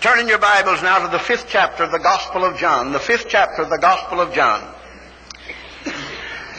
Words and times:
Turn 0.00 0.20
in 0.20 0.28
your 0.28 0.38
Bibles 0.38 0.80
now 0.80 1.04
to 1.04 1.10
the 1.10 1.18
fifth 1.18 1.46
chapter 1.48 1.82
of 1.82 1.90
the 1.90 1.98
Gospel 1.98 2.44
of 2.44 2.56
John. 2.56 2.92
The 2.92 3.00
fifth 3.00 3.26
chapter 3.28 3.62
of 3.62 3.68
the 3.68 3.78
Gospel 3.78 4.20
of 4.20 4.32
John. 4.32 4.62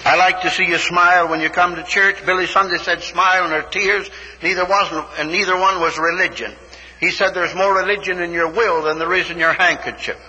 I 0.03 0.17
like 0.17 0.41
to 0.41 0.49
see 0.49 0.65
you 0.65 0.77
smile 0.77 1.29
when 1.29 1.39
you 1.39 1.49
come 1.49 1.77
to 1.77 1.83
church. 1.83 2.25
Billy 2.25 2.47
Sunday 2.47 2.79
said 2.79 3.01
smile 3.01 3.45
and 3.45 3.53
her 3.53 3.69
tears. 3.69 4.09
Neither 4.43 4.65
wasn't, 4.65 5.05
and 5.17 5.31
neither 5.31 5.57
one 5.57 5.79
was 5.79 5.97
religion. 5.97 6.51
He 6.99 7.11
said 7.11 7.33
there's 7.33 7.55
more 7.55 7.77
religion 7.77 8.19
in 8.19 8.33
your 8.33 8.51
will 8.51 8.83
than 8.83 8.99
there 8.99 9.13
is 9.13 9.29
in 9.29 9.37
your 9.37 9.53
handkerchief. 9.53 10.19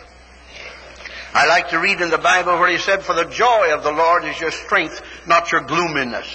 I 1.35 1.49
like 1.49 1.71
to 1.71 1.81
read 1.81 2.01
in 2.01 2.11
the 2.11 2.19
Bible 2.19 2.61
where 2.61 2.71
he 2.71 2.79
said, 2.79 3.03
for 3.03 3.17
the 3.17 3.25
joy 3.25 3.75
of 3.75 3.83
the 3.83 3.91
Lord 3.91 4.25
is 4.25 4.41
your 4.41 4.53
strength, 4.53 5.03
not 5.27 5.51
your 5.51 5.63
gloominess. 5.63 6.33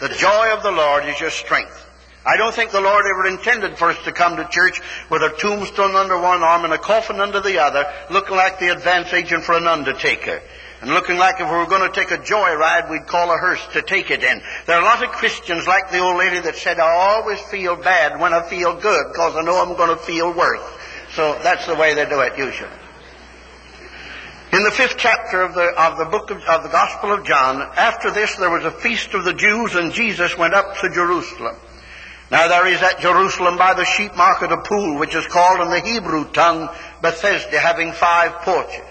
The 0.00 0.08
joy 0.08 0.54
of 0.54 0.62
the 0.62 0.72
Lord 0.72 1.04
is 1.04 1.20
your 1.20 1.28
strength. 1.30 1.85
I 2.26 2.36
don't 2.36 2.52
think 2.52 2.72
the 2.72 2.80
Lord 2.80 3.04
ever 3.06 3.28
intended 3.28 3.78
for 3.78 3.90
us 3.90 4.02
to 4.04 4.10
come 4.10 4.36
to 4.36 4.48
church 4.50 4.80
with 5.10 5.22
a 5.22 5.30
tombstone 5.38 5.94
under 5.94 6.20
one 6.20 6.42
arm 6.42 6.64
and 6.64 6.72
a 6.72 6.78
coffin 6.78 7.20
under 7.20 7.40
the 7.40 7.60
other, 7.60 7.86
looking 8.10 8.36
like 8.36 8.58
the 8.58 8.72
advance 8.72 9.12
agent 9.12 9.44
for 9.44 9.56
an 9.56 9.68
undertaker. 9.68 10.42
And 10.80 10.90
looking 10.90 11.18
like 11.18 11.40
if 11.40 11.48
we 11.48 11.56
were 11.56 11.66
going 11.66 11.88
to 11.88 11.94
take 11.94 12.10
a 12.10 12.18
joyride, 12.18 12.90
we'd 12.90 13.06
call 13.06 13.32
a 13.32 13.38
hearse 13.38 13.64
to 13.74 13.82
take 13.82 14.10
it 14.10 14.24
in. 14.24 14.42
There 14.66 14.76
are 14.76 14.82
a 14.82 14.84
lot 14.84 15.04
of 15.04 15.10
Christians 15.10 15.68
like 15.68 15.92
the 15.92 16.00
old 16.00 16.18
lady 16.18 16.40
that 16.40 16.56
said, 16.56 16.80
I 16.80 16.90
always 16.90 17.40
feel 17.42 17.76
bad 17.76 18.20
when 18.20 18.34
I 18.34 18.42
feel 18.42 18.74
good 18.74 19.06
because 19.12 19.36
I 19.36 19.42
know 19.42 19.62
I'm 19.62 19.76
going 19.76 19.96
to 19.96 20.02
feel 20.02 20.34
worse. 20.34 20.62
So 21.14 21.38
that's 21.44 21.66
the 21.66 21.76
way 21.76 21.94
they 21.94 22.08
do 22.08 22.20
it 22.20 22.36
usually. 22.36 22.68
In 24.52 24.64
the 24.64 24.72
fifth 24.72 24.96
chapter 24.98 25.42
of 25.42 25.54
the, 25.54 25.66
of 25.80 25.96
the 25.98 26.04
book 26.06 26.30
of, 26.30 26.38
of 26.42 26.62
the 26.64 26.70
Gospel 26.70 27.12
of 27.12 27.24
John, 27.24 27.62
after 27.76 28.10
this 28.10 28.34
there 28.34 28.50
was 28.50 28.64
a 28.64 28.70
feast 28.72 29.14
of 29.14 29.24
the 29.24 29.32
Jews 29.32 29.76
and 29.76 29.92
Jesus 29.92 30.36
went 30.36 30.54
up 30.54 30.76
to 30.78 30.90
Jerusalem. 30.90 31.56
Now 32.30 32.48
there 32.48 32.66
is 32.66 32.82
at 32.82 32.98
Jerusalem 32.98 33.56
by 33.56 33.74
the 33.74 33.84
sheep 33.84 34.16
market 34.16 34.50
a 34.50 34.56
pool 34.56 34.98
which 34.98 35.14
is 35.14 35.26
called 35.26 35.60
in 35.60 35.70
the 35.70 35.80
Hebrew 35.80 36.30
tongue 36.32 36.68
Bethesda 37.00 37.60
having 37.60 37.92
five 37.92 38.32
porches. 38.42 38.84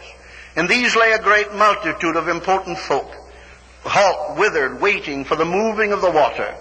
In 0.55 0.67
these 0.67 0.95
lay 0.95 1.11
a 1.11 1.21
great 1.21 1.53
multitude 1.53 2.15
of 2.15 2.29
important 2.29 2.77
folk, 2.77 3.11
halt, 3.83 4.37
withered, 4.37 4.79
waiting 4.79 5.25
for 5.25 5.35
the 5.35 5.43
moving 5.43 5.91
of 5.91 5.99
the 5.99 6.11
water. 6.11 6.55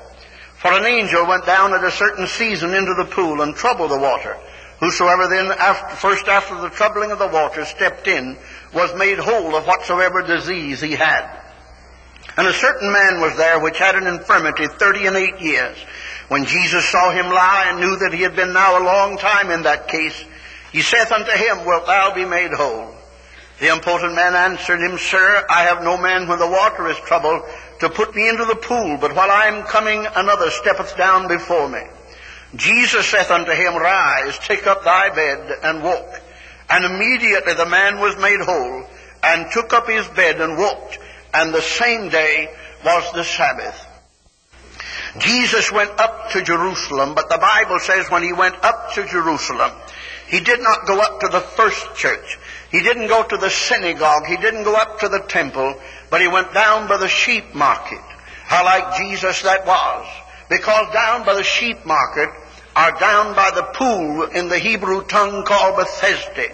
For 0.57 0.73
an 0.73 0.85
angel 0.85 1.27
went 1.27 1.47
down 1.47 1.75
at 1.75 1.85
a 1.85 1.93
certain 1.93 2.27
season 2.27 2.75
into 2.75 2.95
the 2.95 3.05
pool 3.05 3.43
and 3.43 3.55
troubled 3.55 3.93
the 3.93 3.99
water. 3.99 4.37
Whosoever 4.81 5.29
then, 5.29 5.53
after, 5.53 5.95
first 5.95 6.27
after 6.27 6.61
the 6.61 6.71
troubling 6.71 7.13
of 7.13 7.21
the 7.21 7.29
water, 7.29 7.65
stepped 7.65 8.09
in, 8.09 8.37
was 8.73 8.93
made 8.97 9.19
whole 9.19 9.55
of 9.55 9.67
whatsoever 9.67 10.23
disease 10.23 10.81
he 10.81 10.93
had. 10.93 11.41
And 12.37 12.49
a 12.49 12.53
certain 12.53 12.91
man 12.91 13.21
was 13.21 13.37
there 13.37 13.61
which 13.61 13.79
had 13.79 13.95
an 13.95 14.09
infirmity 14.09 14.67
thirty 14.67 15.07
and 15.07 15.17
eight 15.17 15.39
years. 15.39 15.77
When 16.29 16.45
Jesus 16.47 16.85
saw 16.87 17.11
him 17.11 17.27
lie 17.27 17.67
and 17.69 17.81
knew 17.81 17.97
that 17.97 18.13
he 18.13 18.23
had 18.23 18.37
been 18.37 18.53
now 18.53 18.79
a 18.79 18.85
long 18.85 19.19
time 19.19 19.51
in 19.51 19.63
that 19.63 19.89
case, 19.89 20.25
he 20.73 20.81
saith 20.81 21.13
unto 21.13 21.31
him, 21.31 21.65
Wilt 21.65 21.87
thou 21.87 22.15
be 22.15 22.25
made 22.25 22.53
whole? 22.53 22.95
The 23.61 23.69
impotent 23.69 24.15
man 24.15 24.35
answered 24.35 24.81
him, 24.81 24.99
Sir, 24.99 25.45
I 25.49 25.65
have 25.65 25.85
no 25.85 25.97
man 25.97 26.27
when 26.27 26.39
the 26.39 26.49
water 26.49 26.89
is 26.89 26.97
troubled 26.99 27.43
to 27.81 27.89
put 27.89 28.15
me 28.15 28.29
into 28.29 28.45
the 28.45 28.57
pool, 28.57 28.97
but 29.01 29.15
while 29.15 29.31
I 29.31 29.47
am 29.47 29.65
coming, 29.65 30.07
another 30.17 30.51
steppeth 30.51 30.97
down 30.97 31.29
before 31.29 31.69
me. 31.69 31.83
Jesus 32.57 33.07
saith 33.07 33.31
unto 33.31 33.53
him, 33.53 33.77
Rise, 33.77 34.39
take 34.39 34.67
up 34.67 34.85
thy 34.85 35.11
bed, 35.15 35.59
and 35.63 35.83
walk. 35.83 36.21
And 36.71 36.85
immediately 36.85 37.55
the 37.55 37.67
man 37.67 38.01
was 38.01 38.17
made 38.17 38.41
whole, 38.41 38.87
and 39.23 39.51
took 39.53 39.73
up 39.73 39.89
his 39.89 40.07
bed 40.09 40.41
and 40.41 40.57
walked. 40.57 40.99
And 41.33 41.53
the 41.53 41.63
same 41.63 42.09
day 42.09 42.53
was 42.85 43.13
the 43.13 43.25
Sabbath. 43.25 43.84
Jesus 45.19 45.71
went 45.71 45.91
up 46.01 46.31
to 46.31 46.43
Jerusalem, 46.43 47.15
but 47.15 47.29
the 47.29 47.39
Bible 47.39 47.79
says 47.79 48.11
when 48.11 48.23
he 48.23 48.33
went 48.33 48.57
up 48.65 48.93
to 48.95 49.07
Jerusalem, 49.07 49.71
he 50.27 50.41
did 50.41 50.61
not 50.61 50.87
go 50.87 50.99
up 51.01 51.21
to 51.21 51.29
the 51.29 51.41
first 51.41 51.95
church. 51.95 52.39
He 52.71 52.81
didn't 52.81 53.07
go 53.07 53.23
to 53.23 53.37
the 53.37 53.51
synagogue. 53.51 54.27
He 54.27 54.37
didn't 54.37 54.65
go 54.65 54.75
up 54.75 54.99
to 55.01 55.09
the 55.09 55.21
temple, 55.21 55.79
but 56.11 56.21
he 56.21 56.29
went 56.29 56.53
down 56.53 56.89
by 56.89 56.97
the 56.97 57.09
sheep 57.09 57.55
market. 57.55 58.01
How 58.45 58.65
like 58.65 58.97
Jesus 58.97 59.43
that 59.43 59.67
was. 59.67 60.07
Because 60.49 60.93
down 60.93 61.25
by 61.25 61.35
the 61.35 61.45
sheep 61.45 61.87
market, 61.87 62.31
or 62.77 62.91
down 62.99 63.37
by 63.37 63.53
the 63.55 63.63
pool 63.75 64.25
in 64.25 64.49
the 64.49 64.59
Hebrew 64.59 65.05
tongue 65.05 65.45
called 65.45 65.77
Bethesda, 65.77 66.49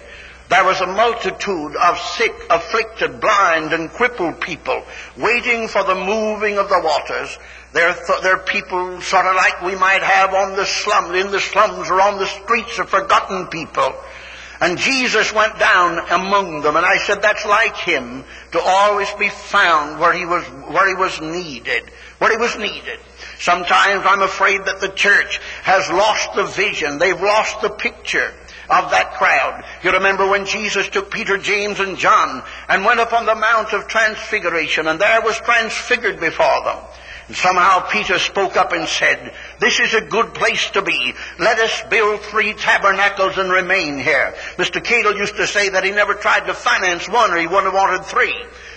there 0.51 0.65
was 0.65 0.81
a 0.81 0.87
multitude 0.87 1.77
of 1.77 1.99
sick, 1.99 2.35
afflicted, 2.51 3.21
blind, 3.21 3.73
and 3.73 3.89
crippled 3.89 4.41
people 4.41 4.83
waiting 5.17 5.69
for 5.69 5.85
the 5.85 5.95
moving 5.95 6.59
of 6.59 6.69
the 6.69 6.81
waters. 6.83 7.39
They're, 7.73 7.95
th- 7.95 8.23
they're 8.23 8.39
people 8.39 9.01
sort 9.01 9.27
of 9.27 9.37
like 9.37 9.63
we 9.63 9.77
might 9.77 10.03
have 10.03 10.35
on 10.35 10.57
the 10.57 10.65
slum, 10.65 11.15
in 11.15 11.31
the 11.31 11.41
slums 11.41 11.89
or 11.89 12.01
on 12.01 12.19
the 12.19 12.27
streets 12.27 12.79
of 12.79 12.89
forgotten 12.89 13.47
people. 13.47 13.95
And 14.61 14.77
Jesus 14.77 15.33
went 15.33 15.59
down 15.59 15.99
among 16.11 16.61
them, 16.61 16.77
and 16.77 16.85
I 16.85 16.99
said 16.99 17.23
that's 17.23 17.47
like 17.47 17.77
him 17.77 18.25
to 18.53 18.61
always 18.61 19.11
be 19.15 19.31
found 19.31 19.99
where 19.99 20.13
he 20.13 20.27
was, 20.27 20.45
where 20.45 20.87
he 20.87 20.95
was 20.95 21.19
needed, 21.21 21.85
where 22.19 22.31
he 22.31 22.37
was 22.37 22.59
needed. 22.59 22.99
Sometimes 23.39 24.05
I'm 24.05 24.21
afraid 24.21 24.67
that 24.67 24.81
the 24.81 24.91
church 24.91 25.39
has 25.63 25.89
lost 25.89 26.35
the 26.35 26.45
vision. 26.45 26.99
They've 26.99 27.19
lost 27.19 27.63
the 27.63 27.71
picture 27.71 28.35
of 28.69 28.91
that 28.91 29.15
crowd. 29.15 29.65
You 29.83 29.93
remember 29.93 30.29
when 30.29 30.45
Jesus 30.45 30.89
took 30.91 31.11
Peter, 31.11 31.39
James, 31.39 31.81
and 31.81 31.97
John 31.97 32.43
and 32.69 32.85
went 32.85 33.01
up 33.01 33.15
on 33.15 33.25
the 33.25 33.35
Mount 33.35 33.73
of 33.73 33.89
Transfiguration, 33.89 34.89
and 34.89 35.01
there 35.01 35.23
was 35.23 35.39
transfigured 35.39 36.21
before 36.21 36.65
them. 36.65 36.77
And 37.31 37.37
somehow 37.37 37.87
Peter 37.89 38.19
spoke 38.19 38.57
up 38.57 38.73
and 38.73 38.89
said, 38.89 39.33
This 39.61 39.79
is 39.79 39.95
a 39.95 40.01
good 40.01 40.35
place 40.35 40.69
to 40.71 40.83
be. 40.83 41.15
Let 41.39 41.61
us 41.61 41.81
build 41.89 42.23
three 42.23 42.55
tabernacles 42.55 43.39
and 43.39 43.53
remain 43.53 44.01
here. 44.01 44.35
Mr. 44.57 44.83
Cadle 44.83 45.17
used 45.17 45.37
to 45.37 45.47
say 45.47 45.69
that 45.69 45.85
he 45.85 45.93
never 45.93 46.15
tried 46.15 46.49
to 46.49 46.55
finance 46.55 47.09
one 47.09 47.31
or 47.31 47.37
he 47.37 47.47
would 47.47 47.63
have 47.63 47.73
wanted 47.73 48.05
three. 48.07 48.35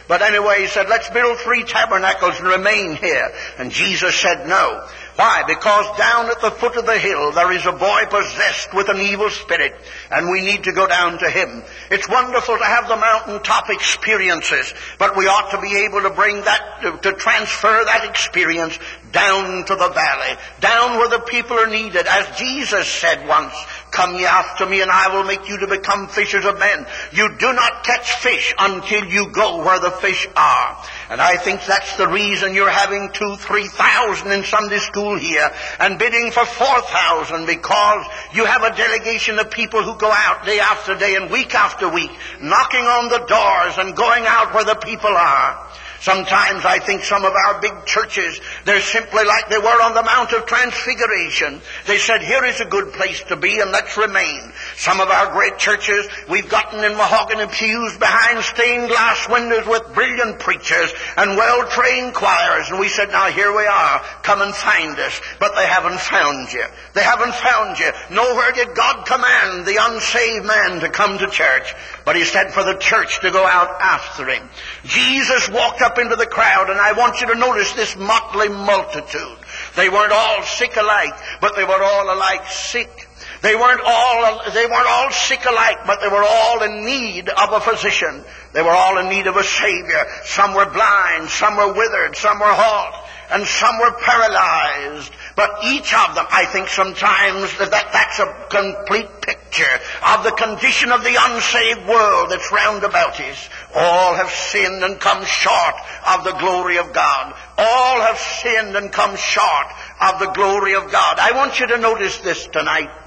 But 0.07 0.21
anyway, 0.21 0.61
he 0.61 0.67
said, 0.67 0.87
let's 0.87 1.09
build 1.09 1.39
three 1.39 1.63
tabernacles 1.63 2.37
and 2.37 2.47
remain 2.47 2.95
here. 2.95 3.31
And 3.57 3.71
Jesus 3.71 4.13
said 4.13 4.47
no. 4.47 4.87
Why? 5.15 5.43
Because 5.45 5.97
down 5.97 6.25
at 6.25 6.41
the 6.41 6.49
foot 6.49 6.75
of 6.75 6.87
the 6.87 6.97
hill 6.97 7.31
there 7.31 7.51
is 7.51 7.65
a 7.67 7.71
boy 7.71 8.03
possessed 8.09 8.73
with 8.73 8.89
an 8.89 8.97
evil 8.97 9.29
spirit, 9.29 9.75
and 10.09 10.31
we 10.31 10.41
need 10.41 10.63
to 10.63 10.71
go 10.71 10.87
down 10.87 11.19
to 11.19 11.29
him. 11.29 11.63
It's 11.91 12.09
wonderful 12.09 12.57
to 12.57 12.63
have 12.63 12.87
the 12.87 12.95
mountaintop 12.95 13.69
experiences, 13.69 14.73
but 14.97 15.15
we 15.15 15.27
ought 15.27 15.51
to 15.51 15.61
be 15.61 15.85
able 15.85 16.01
to 16.01 16.09
bring 16.09 16.41
that, 16.41 16.81
to, 16.81 16.97
to 16.97 17.17
transfer 17.17 17.83
that 17.85 18.05
experience 18.09 18.79
down 19.11 19.63
to 19.65 19.75
the 19.75 19.89
valley, 19.89 20.39
down 20.59 20.97
where 20.97 21.09
the 21.09 21.19
people 21.19 21.59
are 21.59 21.67
needed. 21.67 22.07
As 22.07 22.35
Jesus 22.35 22.87
said 22.87 23.27
once, 23.27 23.53
Come 23.93 24.15
ye 24.15 24.25
after 24.25 24.65
me 24.65 24.81
and 24.81 24.89
I 24.89 25.15
will 25.15 25.23
make 25.23 25.47
you 25.47 25.59
to 25.59 25.67
become 25.67 26.07
fishers 26.07 26.45
of 26.45 26.57
men. 26.57 26.87
You 27.11 27.29
do 27.37 27.53
not 27.53 27.83
catch 27.83 28.11
fish 28.15 28.51
until 28.57 29.05
you 29.05 29.29
go 29.29 29.63
where 29.63 29.79
the 29.79 29.91
fish 29.91 30.27
are. 30.35 30.83
And 31.09 31.21
I 31.21 31.37
think 31.37 31.65
that's 31.65 31.97
the 31.97 32.07
reason 32.07 32.53
you're 32.53 32.69
having 32.69 33.11
two, 33.11 33.35
three 33.37 33.67
thousand 33.67 34.31
in 34.31 34.43
Sunday 34.43 34.79
school 34.79 35.17
here 35.17 35.51
and 35.79 35.99
bidding 35.99 36.31
for 36.31 36.45
four 36.45 36.81
thousand 36.81 37.45
because 37.45 38.05
you 38.33 38.45
have 38.45 38.63
a 38.63 38.75
delegation 38.75 39.39
of 39.39 39.51
people 39.51 39.83
who 39.83 39.95
go 39.97 40.11
out 40.11 40.45
day 40.45 40.59
after 40.59 40.95
day 40.95 41.15
and 41.15 41.29
week 41.29 41.53
after 41.55 41.89
week 41.89 42.11
knocking 42.41 42.85
on 42.85 43.09
the 43.09 43.25
doors 43.25 43.77
and 43.77 43.95
going 43.95 44.25
out 44.27 44.53
where 44.53 44.65
the 44.65 44.75
people 44.75 45.11
are. 45.11 45.67
Sometimes 46.03 46.65
I 46.65 46.79
think 46.79 47.05
some 47.05 47.23
of 47.23 47.31
our 47.31 47.61
big 47.61 47.85
churches, 47.85 48.41
they're 48.65 48.81
simply 48.81 49.23
like 49.23 49.47
they 49.47 49.57
were 49.57 49.81
on 49.81 49.93
the 49.93 50.03
Mount 50.03 50.33
of 50.33 50.45
Transfiguration. 50.45 51.61
They 51.87 51.97
said, 51.97 52.21
here 52.21 52.43
is 52.43 52.59
a 52.59 52.65
good 52.65 52.91
place 52.91 53.23
to 53.29 53.37
be 53.37 53.61
and 53.61 53.71
let's 53.71 53.95
remain. 53.95 54.51
Some 54.75 54.99
of 54.99 55.09
our 55.09 55.31
great 55.31 55.57
churches, 55.57 56.07
we've 56.29 56.49
gotten 56.49 56.83
in 56.83 56.97
mahogany 56.97 57.47
pews 57.47 57.97
behind 57.97 58.43
stained 58.43 58.89
glass 58.89 59.27
windows 59.29 59.67
with 59.67 59.93
brilliant 59.93 60.39
preachers 60.39 60.93
and 61.17 61.37
well-trained 61.37 62.13
choirs. 62.13 62.69
And 62.69 62.79
we 62.79 62.89
said, 62.89 63.09
now 63.09 63.29
here 63.29 63.55
we 63.55 63.65
are. 63.65 63.99
Come 64.23 64.41
and 64.41 64.53
find 64.53 64.97
us. 64.99 65.21
But 65.39 65.55
they 65.55 65.65
haven't 65.65 65.99
found 65.99 66.51
you. 66.51 66.65
They 66.93 67.03
haven't 67.03 67.35
found 67.35 67.79
you. 67.79 67.91
Nowhere 68.11 68.51
did 68.51 68.75
God 68.75 69.05
command 69.05 69.65
the 69.65 69.77
unsaved 69.79 70.45
man 70.45 70.79
to 70.81 70.89
come 70.89 71.17
to 71.17 71.27
church. 71.29 71.73
But 72.05 72.15
he 72.15 72.23
said 72.23 72.51
for 72.51 72.63
the 72.63 72.77
church 72.77 73.21
to 73.21 73.31
go 73.31 73.45
out 73.45 73.81
after 73.81 74.27
him. 74.27 74.49
Jesus 74.85 75.49
walked 75.49 75.81
up 75.81 75.97
into 75.97 76.15
the 76.15 76.25
crowd, 76.25 76.69
and 76.69 76.79
I 76.79 76.93
want 76.93 77.21
you 77.21 77.27
to 77.27 77.35
notice 77.35 77.73
this 77.73 77.95
motley 77.95 78.49
multitude. 78.49 79.37
They 79.75 79.89
weren't 79.89 80.11
all 80.11 80.43
sick 80.43 80.75
alike, 80.75 81.15
but 81.41 81.55
they 81.55 81.63
were 81.63 81.81
all 81.81 82.13
alike 82.13 82.47
sick. 82.47 83.07
They 83.43 83.57
weren't 83.57 83.81
all, 83.85 84.41
they 84.53 84.65
weren't 84.65 84.87
all 84.87 85.11
sick 85.11 85.43
alike, 85.45 85.79
but 85.85 85.99
they 85.99 86.07
were 86.07 86.23
all 86.23 86.63
in 86.63 86.85
need 86.85 87.27
of 87.27 87.51
a 87.51 87.59
physician. 87.59 88.23
They 88.53 88.61
were 88.61 88.71
all 88.71 88.97
in 88.99 89.09
need 89.09 89.27
of 89.27 89.35
a 89.35 89.43
savior. 89.43 90.05
Some 90.23 90.53
were 90.53 90.71
blind, 90.71 91.27
some 91.27 91.57
were 91.57 91.73
withered, 91.73 92.15
some 92.15 92.39
were 92.39 92.53
halt, 92.53 92.95
and 93.31 93.45
some 93.45 93.79
were 93.79 93.91
paralyzed. 93.99 95.11
But 95.35 95.57
each 95.65 95.93
of 95.93 96.15
them, 96.15 96.25
I 96.31 96.45
think 96.45 96.69
sometimes 96.69 97.57
that 97.57 97.69
that's 97.69 98.19
a 98.19 98.47
complete 98.49 99.09
picture 99.21 99.75
of 100.07 100.23
the 100.23 100.31
condition 100.31 100.93
of 100.93 101.03
the 101.03 101.17
unsaved 101.19 101.85
world 101.85 102.29
that's 102.29 102.49
round 102.49 102.85
about 102.85 103.19
us. 103.19 103.49
All 103.75 104.15
have 104.15 104.29
sinned 104.29 104.85
and 104.85 104.97
come 105.01 105.25
short 105.25 105.75
of 106.07 106.23
the 106.23 106.39
glory 106.39 106.77
of 106.77 106.93
God. 106.93 107.35
All 107.57 107.99
have 107.99 108.19
sinned 108.19 108.77
and 108.77 108.89
come 108.89 109.17
short 109.17 109.67
of 109.99 110.19
the 110.19 110.31
glory 110.31 110.75
of 110.75 110.89
God. 110.93 111.19
I 111.19 111.33
want 111.33 111.59
you 111.59 111.67
to 111.67 111.77
notice 111.77 112.19
this 112.19 112.47
tonight. 112.47 113.02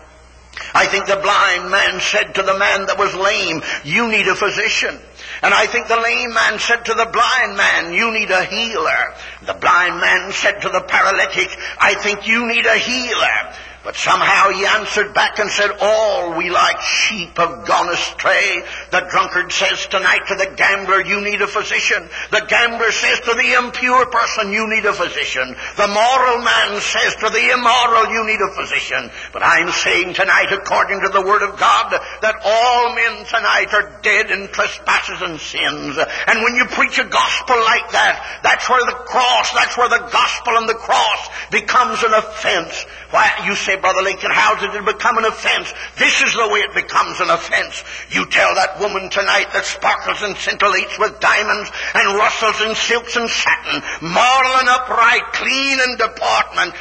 I 0.74 0.86
think 0.86 1.06
the 1.06 1.16
blind 1.16 1.70
man 1.70 2.00
said 2.00 2.34
to 2.34 2.42
the 2.42 2.58
man 2.58 2.86
that 2.86 2.98
was 2.98 3.14
lame, 3.14 3.62
you 3.84 4.08
need 4.10 4.26
a 4.28 4.34
physician. 4.34 4.98
And 5.42 5.52
I 5.52 5.66
think 5.66 5.88
the 5.88 6.00
lame 6.00 6.32
man 6.32 6.58
said 6.58 6.84
to 6.86 6.94
the 6.94 7.06
blind 7.06 7.56
man, 7.56 7.92
you 7.92 8.12
need 8.12 8.30
a 8.30 8.44
healer. 8.44 9.14
The 9.44 9.54
blind 9.54 10.00
man 10.00 10.32
said 10.32 10.62
to 10.62 10.68
the 10.68 10.80
paralytic, 10.80 11.48
I 11.78 11.94
think 11.94 12.26
you 12.26 12.46
need 12.46 12.64
a 12.64 12.78
healer. 12.78 13.52
But 13.86 13.94
somehow 13.94 14.50
he 14.50 14.66
answered 14.66 15.14
back 15.14 15.38
and 15.38 15.48
said, 15.48 15.70
All 15.80 16.36
we 16.36 16.50
like 16.50 16.80
sheep 16.80 17.38
have 17.38 17.64
gone 17.68 17.88
astray. 17.88 18.64
The 18.90 19.06
drunkard 19.08 19.52
says 19.52 19.86
tonight 19.86 20.26
to 20.26 20.34
the 20.34 20.50
gambler, 20.56 21.06
You 21.06 21.20
need 21.20 21.40
a 21.40 21.46
physician. 21.46 22.10
The 22.32 22.44
gambler 22.48 22.90
says 22.90 23.20
to 23.20 23.34
the 23.38 23.54
impure 23.62 24.06
person, 24.06 24.50
You 24.50 24.66
need 24.66 24.84
a 24.86 24.92
physician. 24.92 25.54
The 25.76 25.86
moral 25.86 26.42
man 26.42 26.80
says 26.82 27.14
to 27.22 27.30
the 27.30 27.46
immoral, 27.54 28.10
You 28.10 28.26
need 28.26 28.42
a 28.42 28.58
physician. 28.58 29.08
But 29.32 29.46
I'm 29.46 29.70
saying 29.70 30.14
tonight, 30.14 30.50
according 30.50 31.02
to 31.02 31.08
the 31.14 31.22
Word 31.22 31.46
of 31.46 31.56
God, 31.56 31.94
that 32.22 32.42
all 32.42 32.90
men 32.90 33.24
tonight 33.26 33.70
are 33.70 34.00
dead 34.02 34.32
in 34.32 34.48
trespasses 34.48 35.22
and 35.22 35.38
sins. 35.38 35.94
And 36.26 36.42
when 36.42 36.56
you 36.56 36.66
preach 36.74 36.98
a 36.98 37.06
gospel 37.06 37.54
like 37.54 37.86
that, 37.94 38.40
that's 38.42 38.68
where 38.68 38.82
the 38.82 38.98
cross, 39.06 39.54
that's 39.54 39.78
where 39.78 39.88
the 39.88 40.10
gospel 40.10 40.58
and 40.58 40.68
the 40.68 40.74
cross 40.74 41.30
becomes 41.52 42.02
an 42.02 42.14
offense. 42.14 42.84
Why, 43.10 43.30
you 43.46 43.54
say, 43.54 43.76
Brother 43.76 44.02
Lakin, 44.02 44.30
how 44.30 44.58
did 44.58 44.74
it 44.74 44.84
become 44.84 45.18
an 45.18 45.24
offense? 45.24 45.72
This 45.96 46.22
is 46.22 46.34
the 46.34 46.48
way 46.48 46.60
it 46.60 46.74
becomes 46.74 47.20
an 47.20 47.30
offense. 47.30 47.84
You 48.10 48.26
tell 48.26 48.54
that 48.54 48.80
woman 48.80 49.10
tonight 49.10 49.46
that 49.52 49.64
sparkles 49.64 50.22
and 50.22 50.34
scintillates 50.34 50.98
with 50.98 51.20
diamonds 51.20 51.70
and 51.94 52.18
rustles 52.18 52.60
in 52.66 52.74
silks 52.74 53.14
and 53.14 53.30
satin, 53.30 53.78
moral 54.02 54.52
and 54.58 54.68
upright, 54.68 55.22
clean 55.38 55.78
in 55.78 55.96
deportment. 55.96 56.74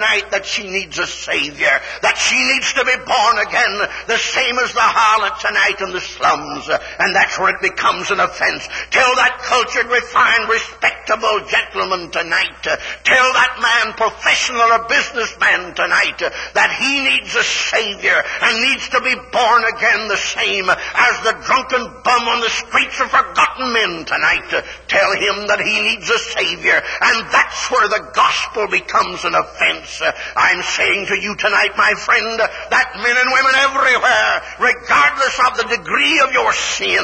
Tonight 0.00 0.32
that 0.32 0.48
she 0.48 0.64
needs 0.64 0.96
a 0.96 1.04
Savior, 1.04 1.76
that 2.00 2.16
she 2.16 2.40
needs 2.40 2.72
to 2.72 2.88
be 2.88 2.96
born 3.04 3.36
again, 3.44 3.84
the 4.08 4.16
same 4.16 4.56
as 4.56 4.72
the 4.72 4.80
harlot 4.80 5.36
tonight 5.44 5.76
in 5.84 5.92
the 5.92 6.00
slums. 6.00 6.72
And 6.72 7.12
that's 7.12 7.36
where 7.36 7.52
it 7.52 7.60
becomes 7.60 8.08
an 8.08 8.16
offense. 8.16 8.64
Tell 8.88 9.12
that 9.20 9.44
cultured, 9.44 9.92
refined, 9.92 10.48
respectable 10.48 11.44
gentleman 11.52 12.08
tonight. 12.08 12.64
Tell 12.64 13.28
that 13.36 13.60
man, 13.60 13.92
professional 13.92 14.72
or 14.72 14.88
businessman 14.88 15.76
tonight 15.76 16.16
that 16.56 16.72
he 16.80 17.04
needs 17.04 17.36
a 17.36 17.44
Savior 17.44 18.24
and 18.40 18.72
needs 18.72 18.88
to 18.96 19.04
be 19.04 19.12
born 19.36 19.68
again 19.68 20.08
the 20.08 20.16
same 20.16 20.64
as 20.72 21.14
the 21.28 21.36
drunken 21.44 21.92
bum 22.00 22.24
on 22.24 22.40
the 22.40 22.56
streets 22.56 22.96
of 23.04 23.12
forgotten 23.12 23.68
men 23.76 24.08
tonight. 24.08 24.48
Tell 24.88 25.12
him 25.12 25.44
that 25.52 25.60
he 25.60 25.76
needs 25.92 26.08
a 26.08 26.16
Savior 26.16 26.80
and 26.80 27.28
that's 27.28 27.68
where 27.68 27.92
the 27.92 28.08
gospel 28.16 28.64
becomes 28.64 29.28
an 29.28 29.36
offense. 29.36 29.89
Uh, 29.98 30.12
I'm 30.36 30.62
saying 30.62 31.06
to 31.08 31.16
you 31.18 31.34
tonight, 31.34 31.74
my 31.76 31.94
friend, 31.96 32.40
uh, 32.40 32.46
that 32.70 33.00
men 33.02 33.16
and 33.16 33.30
women 33.32 33.54
everywhere, 33.66 34.32
regardless 34.60 35.36
of 35.40 35.56
the 35.56 35.66
degree 35.76 36.20
of 36.20 36.32
your 36.32 36.52
sin, 36.52 37.02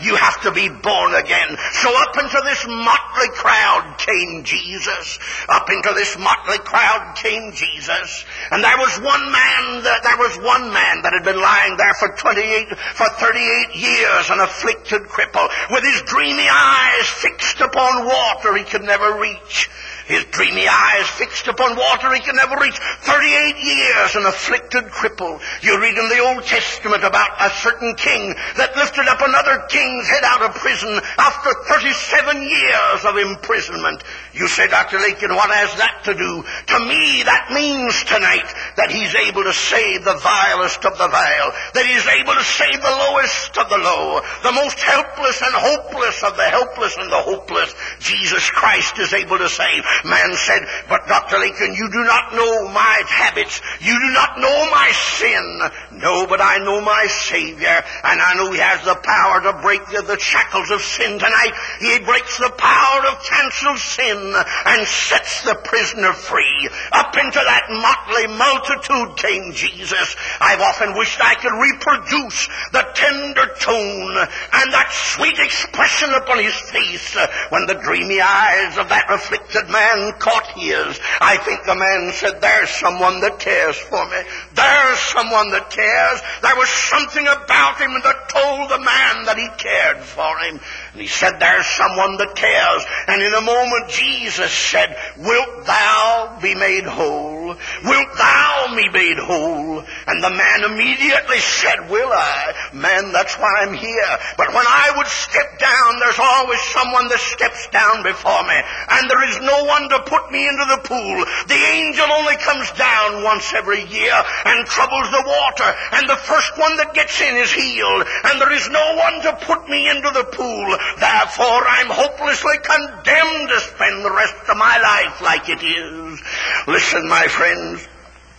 you 0.00 0.16
have 0.16 0.42
to 0.42 0.52
be 0.52 0.68
born 0.68 1.14
again. 1.14 1.56
So 1.80 1.88
up 1.94 2.18
into 2.18 2.40
this 2.44 2.66
motley 2.66 3.30
crowd 3.32 3.96
came 3.98 4.44
Jesus. 4.44 5.18
Up 5.48 5.70
into 5.70 5.92
this 5.94 6.18
motley 6.18 6.58
crowd 6.58 7.14
came 7.16 7.52
Jesus. 7.52 8.24
And 8.50 8.62
there 8.62 8.78
was 8.78 8.98
one 8.98 9.24
man, 9.30 9.82
that, 9.84 10.02
there 10.02 10.18
was 10.18 10.36
one 10.42 10.72
man 10.72 11.02
that 11.02 11.14
had 11.14 11.24
been 11.24 11.40
lying 11.40 11.76
there 11.76 11.94
for 11.94 12.08
28, 12.16 12.76
for 12.98 13.08
38 13.08 13.76
years, 13.76 14.30
an 14.30 14.40
afflicted 14.40 15.02
cripple, 15.08 15.48
with 15.70 15.84
his 15.84 16.02
dreamy 16.02 16.48
eyes 16.50 17.06
fixed 17.06 17.60
upon 17.60 18.06
water 18.06 18.56
he 18.56 18.64
could 18.64 18.82
never 18.82 19.18
reach. 19.20 19.70
His 20.06 20.24
dreamy 20.30 20.68
eyes 20.68 21.06
fixed 21.18 21.48
upon 21.48 21.76
water 21.76 22.14
he 22.14 22.20
can 22.20 22.36
never 22.36 22.56
reach. 22.62 22.78
38 22.78 23.58
years, 23.58 24.14
an 24.14 24.26
afflicted 24.26 24.84
cripple. 24.94 25.42
You 25.62 25.80
read 25.80 25.98
in 25.98 26.08
the 26.08 26.22
Old 26.30 26.44
Testament 26.44 27.02
about 27.02 27.34
a 27.40 27.50
certain 27.50 27.94
king 27.96 28.34
that 28.56 28.76
lifted 28.76 29.08
up 29.08 29.18
another 29.20 29.66
king's 29.66 30.06
head 30.06 30.22
out 30.22 30.42
of 30.42 30.54
prison 30.54 31.00
after 31.18 31.50
37 31.74 32.38
years 32.38 33.00
of 33.02 33.18
imprisonment. 33.18 34.04
You 34.32 34.46
say, 34.46 34.68
Dr. 34.68 34.98
Lakin, 34.98 35.34
what 35.34 35.50
has 35.50 35.74
that 35.74 36.04
to 36.04 36.14
do? 36.14 36.44
To 36.44 36.78
me, 36.86 37.26
that 37.26 37.50
means 37.50 38.04
tonight 38.04 38.46
that 38.78 38.94
he's 38.94 39.14
able 39.26 39.42
to 39.42 39.52
save 39.52 40.04
the 40.04 40.22
vilest 40.22 40.86
of 40.86 40.94
the 40.98 41.08
vile, 41.10 41.50
that 41.74 41.82
he's 41.82 42.06
able 42.06 42.34
to 42.38 42.46
save 42.46 42.78
the 42.78 42.96
lowest 43.10 43.58
of 43.58 43.66
the 43.68 43.78
low, 43.82 44.22
the 44.46 44.54
most 44.54 44.78
helpless 44.78 45.42
and 45.42 45.50
hopeless 45.50 46.22
of 46.22 46.36
the 46.36 46.46
helpless 46.46 46.94
and 46.96 47.10
the 47.10 47.22
hopeless. 47.26 47.74
Jesus 47.98 48.48
Christ 48.50 48.98
is 49.02 49.12
able 49.12 49.38
to 49.38 49.48
save. 49.48 49.82
Man 50.04 50.34
said, 50.34 50.66
but 50.88 51.06
Dr. 51.06 51.38
Lakin, 51.38 51.74
you 51.74 51.88
do 51.90 52.04
not 52.04 52.34
know 52.34 52.68
my 52.68 53.02
habits. 53.06 53.60
You 53.80 53.94
do 53.94 54.12
not 54.12 54.38
know 54.38 54.70
my 54.70 54.90
sin. 54.92 55.60
No, 55.92 56.26
but 56.26 56.40
I 56.40 56.58
know 56.58 56.80
my 56.80 57.06
Savior, 57.06 57.82
and 58.04 58.20
I 58.20 58.34
know 58.34 58.52
He 58.52 58.58
has 58.58 58.84
the 58.84 58.94
power 58.94 59.40
to 59.42 59.62
break 59.62 59.84
the, 59.86 60.16
shackles 60.16 60.70
of 60.70 60.80
sin 60.80 61.18
tonight. 61.18 61.52
He 61.78 61.98
breaks 62.00 62.38
the 62.38 62.52
power 62.56 63.06
of 63.06 63.22
canceled 63.22 63.78
sin 63.78 64.34
and 64.64 64.86
sets 64.86 65.42
the 65.44 65.54
prisoner 65.54 66.12
free. 66.12 66.68
Up 66.92 67.14
into 67.16 67.38
that 67.38 67.68
motley 67.68 68.26
multitude 68.32 69.16
came 69.18 69.52
Jesus. 69.52 70.16
I've 70.40 70.60
often 70.60 70.96
wished 70.96 71.20
I 71.20 71.34
could 71.34 71.52
reproduce 71.52 72.48
the 72.72 72.86
tender 72.94 73.46
tone 73.60 74.16
and 74.16 74.72
that 74.72 74.90
sweet 74.90 75.38
expression 75.38 76.10
upon 76.14 76.42
his 76.42 76.54
face 76.54 77.16
uh, 77.16 77.26
when 77.50 77.66
the 77.66 77.74
dreamy 77.74 78.20
eyes 78.20 78.78
of 78.78 78.88
that 78.88 79.06
afflicted 79.10 79.68
man 79.68 79.85
man 79.86 80.12
caught 80.18 80.46
his, 80.58 80.98
I 81.20 81.36
think 81.38 81.64
the 81.64 81.76
man 81.76 82.12
said, 82.12 82.40
there's 82.40 82.70
someone 82.70 83.20
that 83.20 83.38
cares 83.38 83.76
for 83.76 84.04
me. 84.06 84.20
There's 84.54 84.98
someone 84.98 85.50
that 85.50 85.70
cares. 85.70 86.20
There 86.42 86.56
was 86.56 86.68
something 86.68 87.26
about 87.26 87.78
him 87.78 87.92
that 88.02 88.28
told 88.28 88.70
the 88.70 88.82
man 88.82 89.24
that 89.26 89.38
he 89.38 89.48
cared 89.56 90.02
for 90.02 90.38
him. 90.38 90.60
And 90.92 91.00
he 91.00 91.06
said, 91.06 91.38
there's 91.38 91.66
someone 91.66 92.16
that 92.18 92.34
cares. 92.34 92.82
And 93.06 93.22
in 93.22 93.34
a 93.34 93.40
moment 93.40 93.88
Jesus 93.88 94.52
said, 94.52 94.96
wilt 95.16 95.66
thou 95.66 96.38
be 96.42 96.54
made 96.54 96.84
whole? 96.84 97.54
Wilt 97.84 98.12
thou 98.18 98.55
be 98.74 98.88
made 98.88 99.18
whole? 99.18 99.84
And 100.06 100.18
the 100.24 100.30
man 100.30 100.64
immediately 100.64 101.38
said, 101.38 101.90
will 101.90 102.10
I? 102.10 102.70
Man, 102.72 103.12
that's 103.12 103.36
why 103.36 103.62
I'm 103.62 103.74
here. 103.74 104.12
But 104.36 104.50
when 104.50 104.66
I 104.66 104.92
would 104.96 105.06
step 105.06 105.58
down, 105.58 106.00
there's 106.00 106.18
always 106.18 106.60
someone 106.72 107.08
that 107.08 107.20
steps 107.20 107.68
down 107.68 108.02
before 108.02 108.42
me. 108.42 108.58
And 108.90 109.10
there 109.10 109.28
is 109.28 109.38
no 109.40 109.64
one 109.64 109.88
to 109.90 110.08
put 110.08 110.32
me 110.32 110.48
into 110.48 110.66
the 110.74 110.82
pool. 110.82 111.16
The 111.46 111.62
angel 111.76 112.08
only 112.10 112.36
comes 112.40 112.70
down 112.72 113.22
once 113.22 113.52
every 113.54 113.84
year 113.84 114.16
and 114.44 114.66
troubles 114.66 115.10
the 115.10 115.24
water. 115.26 115.70
And 115.92 116.08
the 116.08 116.16
first 116.16 116.56
one 116.58 116.76
that 116.78 116.94
gets 116.94 117.20
in 117.20 117.36
is 117.36 117.52
healed. 117.52 118.06
And 118.24 118.40
there 118.40 118.52
is 118.52 118.68
no 118.70 118.86
one 118.96 119.22
to 119.22 119.44
put 119.44 119.68
me 119.68 119.88
into 119.90 120.10
the 120.10 120.24
pool. 120.24 120.66
Therefore, 120.98 121.62
I'm 121.68 121.92
hopelessly 121.92 122.58
condemned 122.64 123.48
to 123.52 123.60
spend 123.60 124.04
the 124.04 124.12
rest 124.12 124.34
of 124.48 124.56
my 124.56 124.78
life 124.80 125.20
like 125.20 125.48
it 125.48 125.62
is. 125.62 126.20
Listen, 126.66 127.08
my 127.08 127.28
friends. 127.28 127.86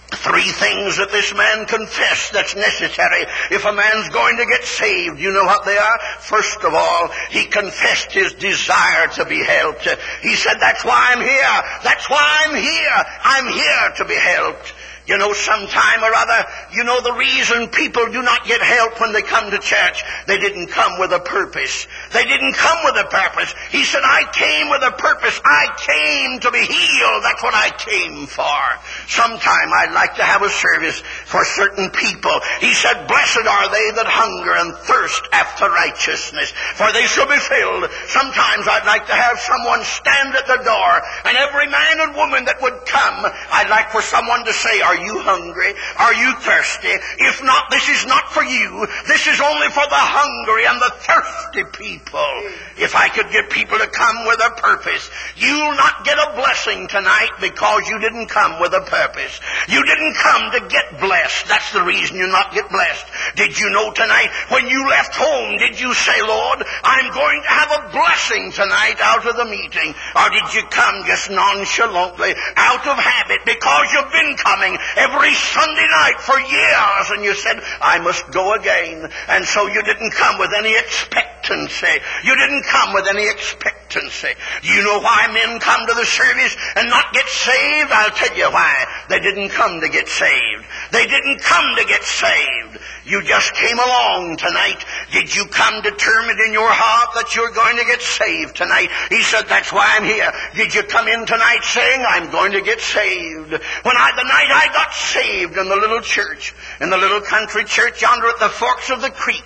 Three 0.09 0.51
things 0.51 0.97
that 0.97 1.11
this 1.11 1.33
man 1.35 1.65
confessed 1.65 2.31
that's 2.31 2.55
necessary 2.55 3.25
if 3.51 3.65
a 3.65 3.73
man's 3.73 4.07
going 4.09 4.37
to 4.37 4.45
get 4.45 4.63
saved. 4.63 5.19
You 5.19 5.33
know 5.33 5.43
what 5.43 5.65
they 5.65 5.77
are? 5.77 5.99
First 6.19 6.63
of 6.63 6.73
all, 6.73 7.09
he 7.29 7.45
confessed 7.45 8.13
his 8.13 8.33
desire 8.33 9.07
to 9.19 9.25
be 9.25 9.43
helped. 9.43 9.85
He 10.21 10.35
said, 10.35 10.55
that's 10.61 10.85
why 10.85 11.11
I'm 11.11 11.19
here. 11.19 11.61
That's 11.83 12.09
why 12.09 12.37
I'm 12.45 12.55
here. 12.55 13.05
I'm 13.23 13.47
here 13.51 13.93
to 13.97 14.05
be 14.05 14.15
helped. 14.15 14.73
You 15.07 15.17
know, 15.17 15.31
sometime 15.31 16.03
or 16.03 16.13
other, 16.13 16.45
you 16.71 16.83
know 16.83 16.99
the 16.99 17.13
reason 17.13 17.69
people 17.69 18.11
do 18.11 18.21
not 18.21 18.45
get 18.45 18.61
help 18.61 18.99
when 18.99 19.13
they 19.13 19.21
come 19.21 19.49
to 19.51 19.57
church. 19.59 20.03
They 20.27 20.37
didn't 20.37 20.67
come 20.67 20.99
with 20.99 21.11
a 21.13 21.19
purpose. 21.19 21.87
They 22.11 22.25
didn't 22.25 22.53
come 22.53 22.77
with 22.83 22.99
a 22.99 23.07
purpose. 23.07 23.55
He 23.71 23.83
said, 23.83 24.03
I 24.03 24.27
came 24.35 24.69
with 24.69 24.83
a 24.83 24.91
purpose. 24.91 25.39
I 25.45 25.71
came 25.79 26.39
to 26.41 26.51
be 26.51 26.59
healed. 26.59 27.23
That's 27.23 27.41
what 27.41 27.55
I 27.55 27.71
came 27.79 28.27
for. 28.27 28.59
Sometime 29.07 29.71
I'd 29.71 29.95
like 29.95 30.15
to 30.15 30.23
have 30.23 30.43
a 30.43 30.49
service 30.49 30.99
for 31.23 31.45
certain 31.45 31.89
people. 31.89 32.35
He 32.59 32.73
said, 32.73 33.07
blessed 33.07 33.47
are 33.47 33.71
they 33.71 33.87
that 33.95 34.11
hunger 34.11 34.59
and 34.59 34.75
thirst 34.83 35.23
after 35.31 35.71
righteousness, 35.71 36.51
for 36.75 36.91
they 36.91 37.07
shall 37.07 37.31
be 37.31 37.39
filled. 37.39 37.87
Sometimes 38.11 38.67
I'd 38.67 38.85
like 38.85 39.07
to 39.07 39.15
have 39.15 39.39
someone 39.39 39.87
stand 39.87 40.35
at 40.35 40.47
the 40.51 40.59
door, 40.67 40.91
and 41.23 41.37
every 41.39 41.71
man 41.71 41.95
and 42.03 42.15
woman 42.15 42.43
that 42.43 42.59
would 42.61 42.83
come, 42.83 43.23
I'd 43.55 43.71
like 43.71 43.89
for 43.95 44.01
someone 44.01 44.43
to 44.43 44.51
say, 44.51 44.81
are 44.81 44.96
are 44.97 45.05
you 45.05 45.19
hungry? 45.21 45.73
Are 45.97 46.13
you 46.13 46.33
thirsty? 46.41 46.93
If 47.21 47.43
not, 47.43 47.69
this 47.69 47.87
is 47.89 48.05
not 48.05 48.33
for 48.33 48.43
you. 48.43 48.87
This 49.07 49.27
is 49.27 49.39
only 49.39 49.69
for 49.69 49.85
the 49.85 50.01
hungry 50.01 50.65
and 50.65 50.81
the 50.81 50.93
thirsty 51.05 51.63
people. 51.77 52.33
If 52.77 52.95
I 52.95 53.07
could 53.09 53.29
get 53.31 53.49
people 53.49 53.77
to 53.77 53.87
come 53.87 54.25
with 54.25 54.41
a 54.41 54.57
purpose, 54.57 55.09
you'll 55.37 55.77
not 55.77 56.03
get 56.03 56.17
a 56.17 56.33
blessing 56.33 56.56
tonight 56.67 57.31
because 57.39 57.87
you 57.87 57.97
didn't 57.99 58.27
come 58.27 58.59
with 58.59 58.73
a 58.73 58.83
purpose. 58.83 59.39
You 59.69 59.79
didn't 59.85 60.15
come 60.15 60.51
to 60.51 60.67
get 60.67 60.99
blessed. 60.99 61.47
That's 61.47 61.71
the 61.71 61.81
reason 61.81 62.17
you 62.17 62.27
not 62.27 62.51
get 62.51 62.69
blessed. 62.69 63.05
Did 63.35 63.57
you 63.57 63.69
know 63.69 63.91
tonight 63.93 64.27
when 64.49 64.67
you 64.67 64.83
left 64.89 65.15
home, 65.15 65.57
did 65.57 65.79
you 65.79 65.93
say, 65.93 66.19
Lord, 66.27 66.59
I'm 66.83 67.13
going 67.13 67.41
to 67.41 67.47
have 67.47 67.71
a 67.71 67.89
blessing 67.95 68.51
tonight 68.51 68.99
out 68.99 69.25
of 69.25 69.37
the 69.37 69.45
meeting? 69.45 69.95
Or 70.11 70.27
did 70.29 70.53
you 70.53 70.67
come 70.67 71.07
just 71.07 71.31
nonchalantly 71.31 72.35
out 72.57 72.85
of 72.85 72.99
habit 72.99 73.45
because 73.45 73.87
you've 73.93 74.11
been 74.11 74.35
coming 74.35 74.77
every 74.97 75.33
Sunday 75.35 75.87
night 75.87 76.19
for 76.19 76.35
years, 76.35 77.05
and 77.15 77.23
you 77.23 77.33
said, 77.33 77.63
I 77.79 77.99
must 77.99 78.29
go 78.31 78.55
again. 78.55 79.09
And 79.29 79.45
so 79.45 79.67
you 79.67 79.81
didn't 79.83 80.11
come 80.11 80.37
with 80.37 80.51
any 80.51 80.75
expectancy. 80.75 82.03
You 82.25 82.35
didn't 82.35 82.65
come 82.65 82.93
with 82.93 83.07
any 83.07 83.23
expectancy. 83.29 83.76
Do 83.89 84.67
you 84.67 84.83
know 84.83 84.99
why 84.99 85.27
men 85.31 85.59
come 85.59 85.85
to 85.87 85.93
the 85.93 86.05
service 86.05 86.55
and 86.75 86.89
not 86.89 87.13
get 87.13 87.27
saved? 87.27 87.91
I'll 87.91 88.11
tell 88.11 88.35
you 88.37 88.51
why. 88.51 88.85
They 89.09 89.19
didn't 89.19 89.49
come 89.49 89.79
to 89.81 89.89
get 89.89 90.07
saved. 90.07 90.65
They 90.91 91.07
didn't 91.07 91.41
come 91.41 91.75
to 91.75 91.85
get 91.85 92.03
saved. 92.03 92.79
You 93.05 93.23
just 93.23 93.53
came 93.53 93.79
along 93.79 94.37
tonight. 94.37 94.83
Did 95.11 95.33
you 95.33 95.45
come 95.45 95.81
determined 95.81 96.39
in 96.39 96.51
your 96.51 96.69
heart 96.69 97.15
that 97.15 97.35
you're 97.35 97.51
going 97.51 97.77
to 97.77 97.85
get 97.85 98.01
saved 98.01 98.57
tonight? 98.57 98.89
He 99.09 99.23
said, 99.23 99.47
that's 99.47 99.71
why 99.71 99.95
I'm 99.95 100.03
here. 100.03 100.31
Did 100.55 100.75
you 100.75 100.83
come 100.83 101.07
in 101.07 101.25
tonight 101.25 101.63
saying, 101.63 102.03
I'm 102.05 102.29
going 102.31 102.51
to 102.51 102.61
get 102.61 102.81
saved? 102.81 103.51
When 103.51 103.95
I, 103.95 104.11
the 104.15 104.27
night 104.27 104.51
I 104.51 104.69
got 104.73 104.93
saved 104.93 105.57
in 105.57 105.69
the 105.69 105.75
little 105.75 106.01
church, 106.01 106.53
in 106.81 106.89
the 106.89 106.97
little 106.97 107.21
country 107.21 107.63
church 107.63 108.01
yonder 108.01 108.27
at 108.27 108.39
the 108.39 108.49
forks 108.49 108.89
of 108.89 109.01
the 109.01 109.11
creek, 109.11 109.45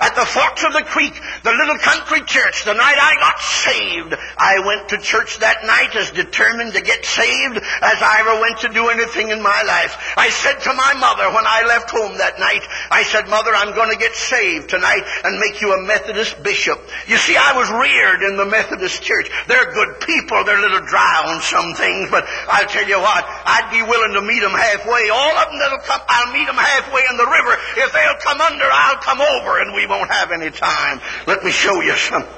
at 0.00 0.14
the 0.14 0.26
forks 0.26 0.64
of 0.64 0.72
the 0.72 0.84
creek, 0.84 1.14
the 1.42 1.52
little 1.52 1.78
country 1.78 2.20
church, 2.22 2.64
the 2.64 2.74
night 2.74 2.98
I 3.00 3.16
got 3.16 3.40
saved, 3.40 4.14
I 4.36 4.60
went 4.60 4.90
to 4.90 4.98
church 4.98 5.38
that 5.40 5.64
night 5.64 5.96
as 5.96 6.10
determined 6.10 6.74
to 6.74 6.82
get 6.82 7.04
saved 7.04 7.56
as 7.56 7.98
I 8.04 8.20
ever 8.20 8.40
went 8.40 8.60
to 8.60 8.68
do 8.68 8.88
anything 8.88 9.30
in 9.30 9.40
my 9.40 9.62
life. 9.64 9.96
I 10.16 10.28
said 10.28 10.60
to 10.60 10.72
my 10.74 10.92
mother 11.00 11.32
when 11.32 11.46
I 11.46 11.64
left 11.64 11.90
home 11.90 12.18
that 12.18 12.38
night, 12.38 12.60
I 12.90 13.04
said, 13.04 13.28
Mother, 13.28 13.54
I'm 13.54 13.74
going 13.74 13.90
to 13.90 13.96
get 13.96 14.14
saved 14.14 14.68
tonight 14.68 15.02
and 15.24 15.40
make 15.40 15.60
you 15.60 15.72
a 15.72 15.86
Methodist 15.86 16.42
bishop. 16.42 16.78
You 17.08 17.16
see, 17.16 17.36
I 17.36 17.56
was 17.56 17.70
reared 17.72 18.22
in 18.22 18.36
the 18.36 18.44
Methodist 18.46 19.02
church. 19.02 19.30
They're 19.48 19.72
good 19.72 20.00
people. 20.04 20.44
They're 20.44 20.60
a 20.60 20.66
little 20.66 20.84
dry 20.84 21.24
on 21.32 21.40
some 21.40 21.72
things, 21.72 22.10
but 22.10 22.28
I'll 22.48 22.68
tell 22.68 22.86
you 22.86 23.00
what, 23.00 23.24
I'd 23.24 23.72
be 23.72 23.80
willing 23.80 24.12
to 24.12 24.22
meet 24.22 24.40
them 24.40 24.52
halfway. 24.52 25.08
All 25.08 25.34
of 25.40 25.48
them 25.48 25.58
that'll 25.58 25.84
come, 25.88 26.02
I'll 26.04 26.32
meet 26.32 26.46
them 26.46 26.60
halfway 26.60 27.02
in 27.08 27.16
the 27.16 27.28
river. 27.28 27.56
If 27.80 27.92
they'll 27.96 28.20
come 28.20 28.40
under, 28.40 28.68
I'll 28.68 29.00
come 29.00 29.20
over 29.24 29.60
and 29.64 29.72
we 29.72 29.85
won't 29.86 30.10
have 30.10 30.32
any 30.32 30.50
time. 30.50 31.00
Let 31.26 31.44
me 31.44 31.50
show 31.50 31.80
you 31.80 31.96
something. 31.96 32.32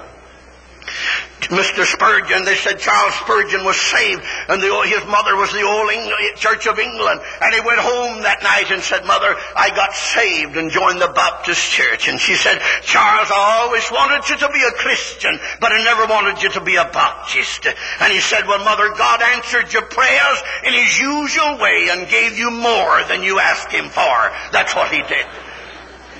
Mr. 1.48 1.86
Spurgeon, 1.86 2.44
they 2.44 2.56
said 2.56 2.78
Charles 2.78 3.14
Spurgeon 3.14 3.64
was 3.64 3.76
saved, 3.76 4.22
and 4.48 4.60
the, 4.60 4.68
his 4.84 5.04
mother 5.06 5.36
was 5.36 5.52
the 5.52 5.62
old 5.62 5.90
England, 5.90 6.36
Church 6.36 6.66
of 6.66 6.78
England. 6.78 7.20
And 7.40 7.54
he 7.54 7.60
went 7.60 7.78
home 7.78 8.22
that 8.22 8.42
night 8.42 8.70
and 8.70 8.82
said, 8.82 9.06
Mother, 9.06 9.34
I 9.56 9.70
got 9.70 9.94
saved 9.94 10.56
and 10.56 10.70
joined 10.70 11.00
the 11.00 11.12
Baptist 11.14 11.62
Church. 11.70 12.08
And 12.08 12.20
she 12.20 12.34
said, 12.34 12.60
Charles, 12.82 13.30
I 13.30 13.64
always 13.64 13.88
wanted 13.90 14.28
you 14.28 14.36
to 14.36 14.48
be 14.52 14.62
a 14.62 14.72
Christian, 14.72 15.38
but 15.60 15.72
I 15.72 15.82
never 15.84 16.06
wanted 16.06 16.42
you 16.42 16.50
to 16.50 16.60
be 16.60 16.76
a 16.76 16.84
Baptist. 16.84 17.66
And 18.00 18.12
he 18.12 18.20
said, 18.20 18.46
Well, 18.46 18.64
Mother, 18.64 18.92
God 18.98 19.22
answered 19.22 19.72
your 19.72 19.86
prayers 19.86 20.42
in 20.64 20.74
His 20.74 20.98
usual 20.98 21.56
way 21.58 21.88
and 21.90 22.08
gave 22.08 22.36
you 22.36 22.50
more 22.50 23.04
than 23.04 23.22
you 23.22 23.38
asked 23.38 23.72
Him 23.72 23.88
for. 23.88 24.16
That's 24.52 24.74
what 24.74 24.90
He 24.90 25.00
did. 25.02 25.26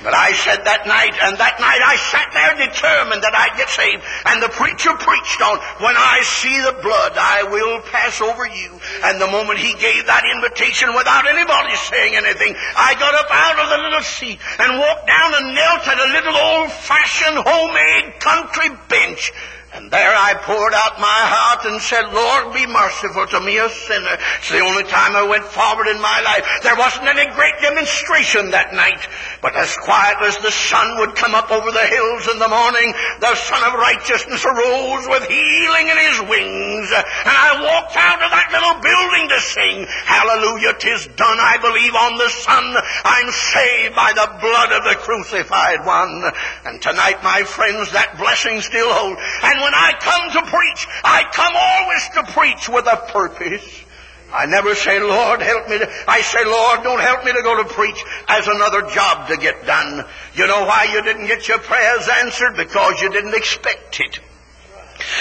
But 0.02 0.14
I 0.14 0.32
said 0.32 0.62
that 0.64 0.86
night, 0.86 1.14
and 1.18 1.34
that 1.38 1.58
night 1.58 1.82
I 1.82 1.96
sat 1.98 2.30
there 2.30 2.54
determined 2.54 3.22
that 3.22 3.34
I'd 3.34 3.58
get 3.58 3.68
saved. 3.68 4.02
And 4.30 4.42
the 4.42 4.48
preacher 4.54 4.94
preached 4.94 5.42
on, 5.42 5.58
when 5.82 5.96
I 5.98 6.22
see 6.22 6.54
the 6.62 6.78
blood, 6.78 7.18
I 7.18 7.50
will 7.50 7.82
pass 7.90 8.20
over 8.22 8.46
you. 8.46 8.78
And 9.04 9.20
the 9.20 9.26
moment 9.26 9.58
he 9.58 9.74
gave 9.74 10.06
that 10.06 10.22
invitation 10.22 10.94
without 10.94 11.26
anybody 11.26 11.74
saying 11.90 12.14
anything, 12.14 12.54
I 12.76 12.94
got 12.94 13.14
up 13.14 13.30
out 13.30 13.58
of 13.58 13.68
the 13.74 13.80
little 13.82 14.06
seat 14.06 14.38
and 14.58 14.78
walked 14.78 15.06
down 15.06 15.30
and 15.34 15.54
knelt 15.54 15.84
at 15.86 15.98
a 15.98 16.12
little 16.14 16.36
old-fashioned 16.36 17.38
homemade 17.42 18.20
country 18.20 18.70
bench 18.88 19.32
and 19.74 19.92
there 19.92 20.16
I 20.16 20.32
poured 20.48 20.72
out 20.72 20.96
my 20.96 21.20
heart 21.28 21.68
and 21.68 21.76
said, 21.76 22.08
Lord, 22.08 22.56
be 22.56 22.64
merciful 22.64 23.28
to 23.36 23.40
me, 23.44 23.60
a 23.60 23.68
sinner. 23.68 24.16
It's 24.40 24.48
the 24.48 24.64
only 24.64 24.84
time 24.88 25.12
I 25.12 25.28
went 25.28 25.44
forward 25.44 25.92
in 25.92 26.00
my 26.00 26.24
life. 26.24 26.48
There 26.64 26.76
wasn't 26.80 27.04
any 27.04 27.28
great 27.36 27.52
demonstration 27.60 28.48
that 28.56 28.72
night. 28.72 29.04
But 29.44 29.52
as 29.60 29.76
quiet 29.84 30.24
as 30.24 30.40
the 30.40 30.50
sun 30.50 30.96
would 31.04 31.12
come 31.20 31.36
up 31.36 31.52
over 31.52 31.68
the 31.68 31.84
hills 31.84 32.32
in 32.32 32.40
the 32.40 32.48
morning, 32.48 32.96
the 33.20 33.36
Son 33.36 33.60
of 33.68 33.76
Righteousness 33.76 34.40
arose 34.40 35.04
with 35.04 35.28
healing 35.28 35.92
in 35.92 35.98
his 36.00 36.18
wings. 36.24 36.88
And 36.88 37.36
I 37.36 37.60
walked 37.60 37.92
out 37.92 38.24
of 38.24 38.32
that 38.32 38.48
little 38.48 38.80
building 38.80 39.28
to 39.28 39.40
sing, 39.52 39.84
Hallelujah, 40.08 40.80
tis 40.80 41.12
done, 41.12 41.38
I 41.44 41.60
believe 41.60 41.92
on 41.92 42.16
the 42.16 42.32
Son. 42.32 42.64
I'm 43.04 43.30
saved 43.30 43.92
by 43.92 44.16
the 44.16 44.32
blood 44.40 44.70
of 44.72 44.82
the 44.88 44.96
crucified 45.04 45.84
one. 45.84 46.24
And 46.64 46.80
tonight, 46.80 47.20
my 47.20 47.44
friends, 47.44 47.92
that 47.92 48.16
blessing 48.16 48.64
still 48.64 48.88
holds. 48.88 49.20
And 49.44 49.57
and 49.58 49.64
when 49.64 49.74
I 49.74 49.92
come 49.98 50.30
to 50.30 50.50
preach, 50.50 50.86
I 51.02 51.24
come 51.32 51.52
always 51.56 52.08
to 52.14 52.32
preach 52.32 52.68
with 52.68 52.86
a 52.86 52.96
purpose. 53.10 53.84
I 54.32 54.46
never 54.46 54.76
say, 54.76 55.00
Lord, 55.00 55.42
help 55.42 55.68
me 55.68 55.80
I 56.06 56.20
say, 56.20 56.44
Lord, 56.44 56.84
don't 56.84 57.00
help 57.00 57.24
me 57.24 57.32
to 57.32 57.42
go 57.42 57.60
to 57.62 57.68
preach 57.68 58.00
as 58.28 58.46
another 58.46 58.82
job 58.94 59.26
to 59.28 59.36
get 59.36 59.66
done. 59.66 60.04
You 60.34 60.46
know 60.46 60.64
why 60.64 60.90
you 60.92 61.02
didn't 61.02 61.26
get 61.26 61.48
your 61.48 61.58
prayers 61.58 62.08
answered? 62.22 62.56
Because 62.56 63.02
you 63.02 63.10
didn't 63.10 63.34
expect 63.34 63.98
it. 63.98 64.20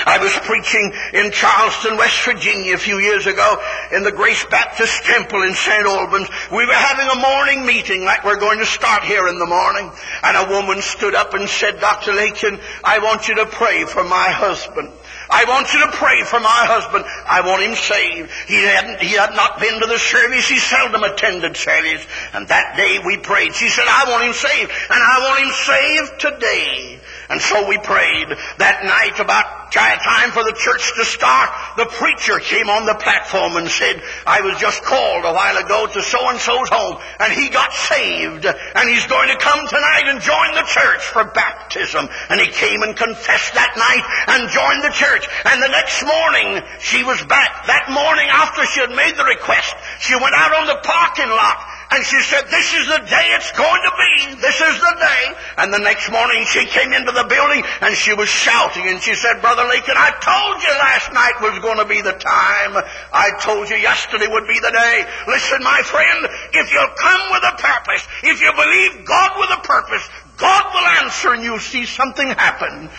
I 0.06 0.18
was 0.18 0.34
preaching 0.44 0.94
in 1.14 1.32
Charleston, 1.32 1.98
West 1.98 2.24
Virginia 2.26 2.74
a 2.74 2.78
few 2.78 2.98
years 2.98 3.28
ago 3.28 3.62
in 3.92 4.04
the 4.04 4.12
Grace 4.12 4.46
Baptist 4.46 5.04
Temple 5.04 5.44
in 5.44 5.54
St. 5.54 5.86
Albans. 5.86 6.30
We 6.52 6.66
were 6.66 6.74
having 6.74 7.08
a 7.10 7.22
morning 7.22 7.66
meeting 7.66 8.04
like 8.04 8.24
we're 8.24 8.40
going 8.40 8.60
to 8.60 8.66
start 8.66 9.04
here 9.04 9.28
in 9.28 9.38
the 9.38 9.46
morning. 9.46 9.92
And 10.24 10.38
a 10.38 10.50
woman 10.50 10.82
stood 10.82 11.16
up 11.16 11.34
and 11.34 11.48
said, 11.48 11.80
Dr. 11.80 12.14
Lakin, 12.14 12.60
I 12.84 13.00
want 13.00 13.28
you 13.28 13.36
to 13.36 13.46
pray 13.46 13.86
for 13.86 14.04
my 14.04 14.30
husband. 14.30 14.92
I 15.30 15.44
want 15.46 15.74
you 15.74 15.86
to 15.86 15.92
pray 15.92 16.24
for 16.24 16.40
my 16.40 16.64
husband. 16.66 17.04
I 17.28 17.42
want 17.42 17.64
him 17.64 17.76
saved. 17.76 18.32
He 18.48 18.64
hadn't, 18.64 19.02
he 19.02 19.14
had 19.14 19.36
not 19.36 19.60
been 19.60 19.80
to 19.82 19.88
the 19.88 20.00
service. 20.00 20.48
He 20.48 20.58
seldom 20.58 21.04
attended 21.04 21.58
service. 21.58 22.06
And 22.34 22.48
that 22.48 22.78
day 22.78 23.00
we 23.06 23.18
prayed. 23.18 23.54
She 23.54 23.70
said, 23.70 23.86
I 23.88 24.10
want 24.10 24.24
him 24.24 24.34
saved. 24.34 24.72
And 24.72 25.04
I 25.04 25.20
want 25.20 25.40
him 25.44 25.54
saved 25.54 26.20
today. 26.22 26.97
And 27.30 27.42
so 27.42 27.68
we 27.68 27.78
prayed 27.78 28.30
that 28.58 28.84
night 28.84 29.20
about 29.20 29.58
time 29.72 30.32
for 30.32 30.44
the 30.44 30.56
church 30.56 30.96
to 30.96 31.06
start. 31.06 31.50
The 31.78 31.86
preacher 31.86 32.40
came 32.40 32.70
on 32.70 32.86
the 32.86 32.96
platform 32.96 33.58
and 33.58 33.68
said, 33.68 34.02
I 34.26 34.42
was 34.42 34.58
just 34.58 34.82
called 34.84 35.26
a 35.26 35.34
while 35.34 35.58
ago 35.58 35.88
to 35.88 36.02
so-and-so's 36.02 36.70
home 36.72 36.98
and 37.20 37.34
he 37.34 37.50
got 37.50 37.74
saved 37.74 38.46
and 38.46 38.90
he's 38.90 39.06
going 39.06 39.30
to 39.30 39.38
come 39.38 39.68
tonight 39.68 40.08
and 40.08 40.22
join 40.22 40.56
the 40.56 40.66
church 40.66 41.04
for 41.04 41.26
baptism. 41.26 42.08
And 42.30 42.40
he 42.40 42.48
came 42.48 42.82
and 42.82 42.96
confessed 42.96 43.54
that 43.54 43.76
night 43.76 44.06
and 44.34 44.50
joined 44.50 44.84
the 44.84 44.96
church. 44.96 45.28
And 45.46 45.62
the 45.62 45.70
next 45.70 46.04
morning 46.04 46.64
she 46.80 47.04
was 47.04 47.22
back. 47.26 47.68
That 47.68 47.92
morning 47.92 48.28
after 48.32 48.66
she 48.66 48.80
had 48.80 48.92
made 48.96 49.16
the 49.16 49.28
request, 49.28 49.76
she 50.00 50.16
went 50.16 50.36
out 50.36 50.54
on 50.54 50.68
the 50.68 50.80
parking 50.82 51.30
lot 51.30 51.77
and 51.90 52.04
she 52.04 52.20
said, 52.22 52.44
this 52.52 52.74
is 52.74 52.86
the 52.88 53.00
day 53.08 53.28
it's 53.40 53.52
going 53.56 53.82
to 53.82 53.94
be. 53.96 54.42
This 54.42 54.60
is 54.60 54.76
the 54.76 54.96
day. 55.00 55.24
And 55.58 55.72
the 55.72 55.80
next 55.80 56.12
morning 56.12 56.44
she 56.46 56.66
came 56.66 56.92
into 56.92 57.12
the 57.12 57.24
building 57.24 57.64
and 57.82 57.96
she 57.96 58.14
was 58.14 58.28
shouting 58.28 58.90
and 58.90 59.00
she 59.00 59.16
said, 59.16 59.40
Brother 59.40 59.64
Lakin, 59.64 59.96
I 59.96 60.12
told 60.20 60.62
you 60.62 60.72
last 60.84 61.14
night 61.16 61.40
was 61.40 61.60
going 61.64 61.80
to 61.80 61.88
be 61.88 62.02
the 62.02 62.18
time. 62.20 62.76
I 63.14 63.32
told 63.40 63.70
you 63.70 63.78
yesterday 63.78 64.28
would 64.28 64.48
be 64.48 64.60
the 64.60 64.72
day. 64.72 65.08
Listen, 65.28 65.64
my 65.64 65.82
friend, 65.84 66.28
if 66.54 66.74
you'll 66.74 66.96
come 67.00 67.24
with 67.32 67.44
a 67.48 67.56
purpose, 67.56 68.04
if 68.24 68.42
you 68.42 68.52
believe 68.52 69.08
God 69.08 69.40
with 69.40 69.52
a 69.56 69.62
purpose, 69.64 70.04
God 70.36 70.64
will 70.74 70.88
answer 71.08 71.34
and 71.34 71.44
you'll 71.44 71.60
see 71.64 71.86
something 71.86 72.28
happen. 72.28 72.90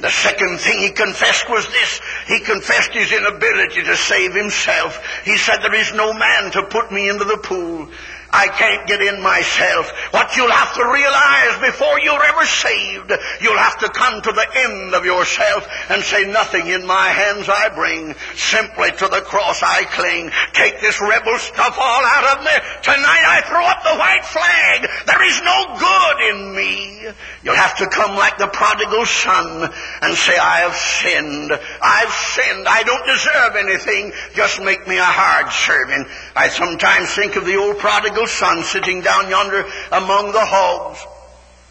The 0.00 0.08
second 0.08 0.60
thing 0.60 0.78
he 0.78 0.90
confessed 0.90 1.50
was 1.50 1.66
this. 1.66 2.00
He 2.26 2.40
confessed 2.40 2.92
his 2.92 3.12
inability 3.12 3.82
to 3.82 3.96
save 3.96 4.34
himself. 4.34 4.96
He 5.24 5.36
said, 5.36 5.58
there 5.58 5.74
is 5.74 5.92
no 5.92 6.14
man 6.14 6.50
to 6.52 6.62
put 6.62 6.90
me 6.90 7.10
into 7.10 7.24
the 7.24 7.36
pool. 7.36 7.88
I 8.32 8.48
can't 8.48 8.86
get 8.86 9.02
in 9.02 9.22
myself. 9.22 9.90
What 10.12 10.36
you'll 10.36 10.50
have 10.50 10.74
to 10.74 10.84
realize 10.86 11.72
before 11.72 11.98
you're 12.00 12.22
ever 12.22 12.46
saved, 12.46 13.12
you'll 13.40 13.58
have 13.58 13.78
to 13.80 13.88
come 13.88 14.22
to 14.22 14.32
the 14.32 14.46
end 14.54 14.94
of 14.94 15.04
yourself 15.04 15.66
and 15.90 16.02
say, 16.02 16.30
nothing 16.30 16.68
in 16.68 16.86
my 16.86 17.08
hands 17.08 17.48
I 17.48 17.68
bring. 17.74 18.14
Simply 18.36 18.90
to 18.92 19.08
the 19.08 19.22
cross 19.26 19.62
I 19.62 19.84
cling. 19.84 20.30
Take 20.52 20.80
this 20.80 21.00
rebel 21.00 21.38
stuff 21.38 21.76
all 21.78 22.04
out 22.04 22.38
of 22.38 22.44
me. 22.44 22.52
Tonight 22.82 23.24
I 23.26 23.42
throw 23.46 23.64
up 23.66 23.82
the 23.82 23.98
white 23.98 24.24
flag. 24.24 24.88
There 25.06 25.24
is 25.26 25.40
no 25.42 25.58
good 25.78 26.16
in 26.30 26.54
me. 26.54 27.12
You'll 27.42 27.56
have 27.56 27.76
to 27.78 27.88
come 27.88 28.16
like 28.16 28.38
the 28.38 28.46
prodigal 28.46 29.06
son 29.06 29.72
and 30.02 30.16
say, 30.16 30.36
I 30.36 30.60
have 30.60 30.76
sinned. 30.76 31.50
I've 31.82 32.12
sinned. 32.12 32.68
I 32.68 32.82
don't 32.82 33.06
deserve 33.06 33.56
anything. 33.56 34.12
Just 34.34 34.62
make 34.62 34.86
me 34.86 34.98
a 34.98 35.04
hard 35.04 35.50
servant. 35.50 36.06
I 36.36 36.48
sometimes 36.48 37.10
think 37.14 37.36
of 37.36 37.46
the 37.46 37.56
old 37.56 37.78
prodigal 37.78 38.19
son 38.26 38.62
sitting 38.62 39.00
down 39.00 39.28
yonder 39.28 39.64
among 39.92 40.32
the 40.32 40.44
hogs. 40.44 40.98